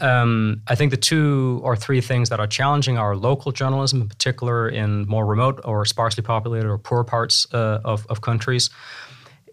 Um, 0.01 0.62
I 0.67 0.75
think 0.75 0.91
the 0.91 0.97
two 0.97 1.60
or 1.63 1.75
three 1.75 2.01
things 2.01 2.29
that 2.29 2.39
are 2.39 2.47
challenging 2.47 2.97
our 2.97 3.15
local 3.15 3.51
journalism, 3.51 4.01
in 4.01 4.08
particular 4.08 4.69
in 4.69 5.05
more 5.08 5.25
remote 5.25 5.60
or 5.65 5.86
sparsely 5.86 6.23
populated 6.23 6.69
or 6.69 6.77
poor 6.77 7.03
parts 7.03 7.47
uh, 7.53 7.79
of, 7.84 8.08
of 8.08 8.21
countries, 8.21 8.69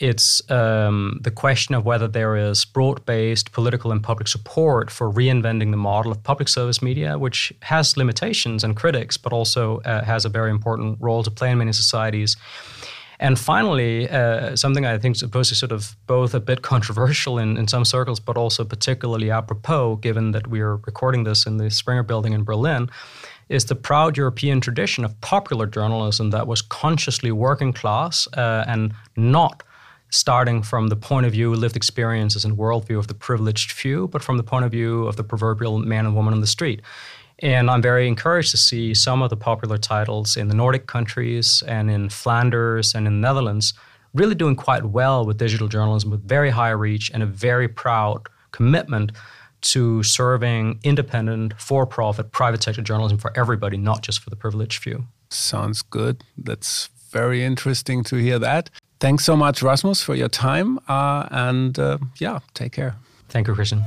it's 0.00 0.48
um, 0.50 1.18
the 1.22 1.30
question 1.30 1.74
of 1.74 1.84
whether 1.84 2.08
there 2.08 2.36
is 2.36 2.64
broad 2.64 3.04
based 3.06 3.52
political 3.52 3.92
and 3.92 4.02
public 4.02 4.28
support 4.28 4.90
for 4.90 5.10
reinventing 5.10 5.70
the 5.70 5.76
model 5.76 6.12
of 6.12 6.22
public 6.22 6.48
service 6.48 6.82
media, 6.82 7.18
which 7.18 7.52
has 7.62 7.96
limitations 7.96 8.64
and 8.64 8.76
critics, 8.76 9.16
but 9.16 9.32
also 9.32 9.78
uh, 9.80 10.04
has 10.04 10.24
a 10.24 10.28
very 10.28 10.50
important 10.50 10.98
role 11.00 11.22
to 11.22 11.30
play 11.30 11.50
in 11.50 11.58
many 11.58 11.72
societies. 11.72 12.36
And 13.18 13.38
finally, 13.38 14.08
uh, 14.10 14.56
something 14.56 14.84
I 14.84 14.98
think 14.98 15.16
is 15.16 15.20
supposed 15.20 15.48
to 15.48 15.54
sort 15.54 15.72
of 15.72 15.96
both 16.06 16.34
a 16.34 16.40
bit 16.40 16.62
controversial 16.72 17.38
in, 17.38 17.56
in 17.56 17.66
some 17.68 17.84
circles, 17.84 18.20
but 18.20 18.36
also 18.36 18.64
particularly 18.64 19.30
apropos, 19.30 19.96
given 19.96 20.32
that 20.32 20.48
we 20.48 20.60
are 20.60 20.76
recording 20.76 21.24
this 21.24 21.46
in 21.46 21.56
the 21.56 21.70
Springer 21.70 22.02
Building 22.02 22.32
in 22.32 22.44
Berlin, 22.44 22.90
is 23.48 23.66
the 23.66 23.74
proud 23.74 24.16
European 24.16 24.60
tradition 24.60 25.04
of 25.04 25.18
popular 25.20 25.66
journalism 25.66 26.30
that 26.30 26.46
was 26.46 26.60
consciously 26.60 27.30
working 27.30 27.72
class 27.72 28.26
uh, 28.36 28.64
and 28.66 28.92
not 29.16 29.62
starting 30.10 30.62
from 30.62 30.88
the 30.88 30.96
point 30.96 31.26
of 31.26 31.32
view, 31.32 31.54
lived 31.54 31.76
experiences, 31.76 32.44
and 32.44 32.56
worldview 32.56 32.98
of 32.98 33.08
the 33.08 33.14
privileged 33.14 33.72
few, 33.72 34.08
but 34.08 34.22
from 34.22 34.36
the 34.36 34.42
point 34.42 34.64
of 34.64 34.70
view 34.70 35.06
of 35.06 35.16
the 35.16 35.24
proverbial 35.24 35.78
man 35.78 36.06
and 36.06 36.14
woman 36.14 36.34
on 36.34 36.40
the 36.40 36.46
street. 36.46 36.82
And 37.40 37.70
I'm 37.70 37.82
very 37.82 38.08
encouraged 38.08 38.50
to 38.52 38.56
see 38.56 38.94
some 38.94 39.20
of 39.20 39.30
the 39.30 39.36
popular 39.36 39.76
titles 39.76 40.36
in 40.36 40.48
the 40.48 40.54
Nordic 40.54 40.86
countries 40.86 41.62
and 41.66 41.90
in 41.90 42.08
Flanders 42.08 42.94
and 42.94 43.06
in 43.06 43.20
the 43.20 43.28
Netherlands 43.28 43.74
really 44.14 44.34
doing 44.34 44.56
quite 44.56 44.86
well 44.86 45.26
with 45.26 45.36
digital 45.36 45.68
journalism 45.68 46.10
with 46.10 46.26
very 46.26 46.50
high 46.50 46.70
reach 46.70 47.10
and 47.12 47.22
a 47.22 47.26
very 47.26 47.68
proud 47.68 48.28
commitment 48.52 49.12
to 49.60 50.02
serving 50.02 50.78
independent, 50.82 51.52
for 51.60 51.86
profit, 51.86 52.30
private 52.30 52.62
sector 52.62 52.82
journalism 52.82 53.18
for 53.18 53.36
everybody, 53.36 53.76
not 53.76 54.02
just 54.02 54.20
for 54.20 54.30
the 54.30 54.36
privileged 54.36 54.82
few. 54.82 55.04
Sounds 55.28 55.82
good. 55.82 56.22
That's 56.38 56.88
very 57.10 57.42
interesting 57.42 58.04
to 58.04 58.16
hear 58.16 58.38
that. 58.38 58.70
Thanks 58.98 59.24
so 59.24 59.36
much, 59.36 59.62
Rasmus, 59.62 60.02
for 60.02 60.14
your 60.14 60.28
time. 60.28 60.78
Uh, 60.88 61.28
and 61.30 61.78
uh, 61.78 61.98
yeah, 62.18 62.40
take 62.54 62.72
care. 62.72 62.96
Thank 63.28 63.48
you, 63.48 63.54
Christian. 63.54 63.84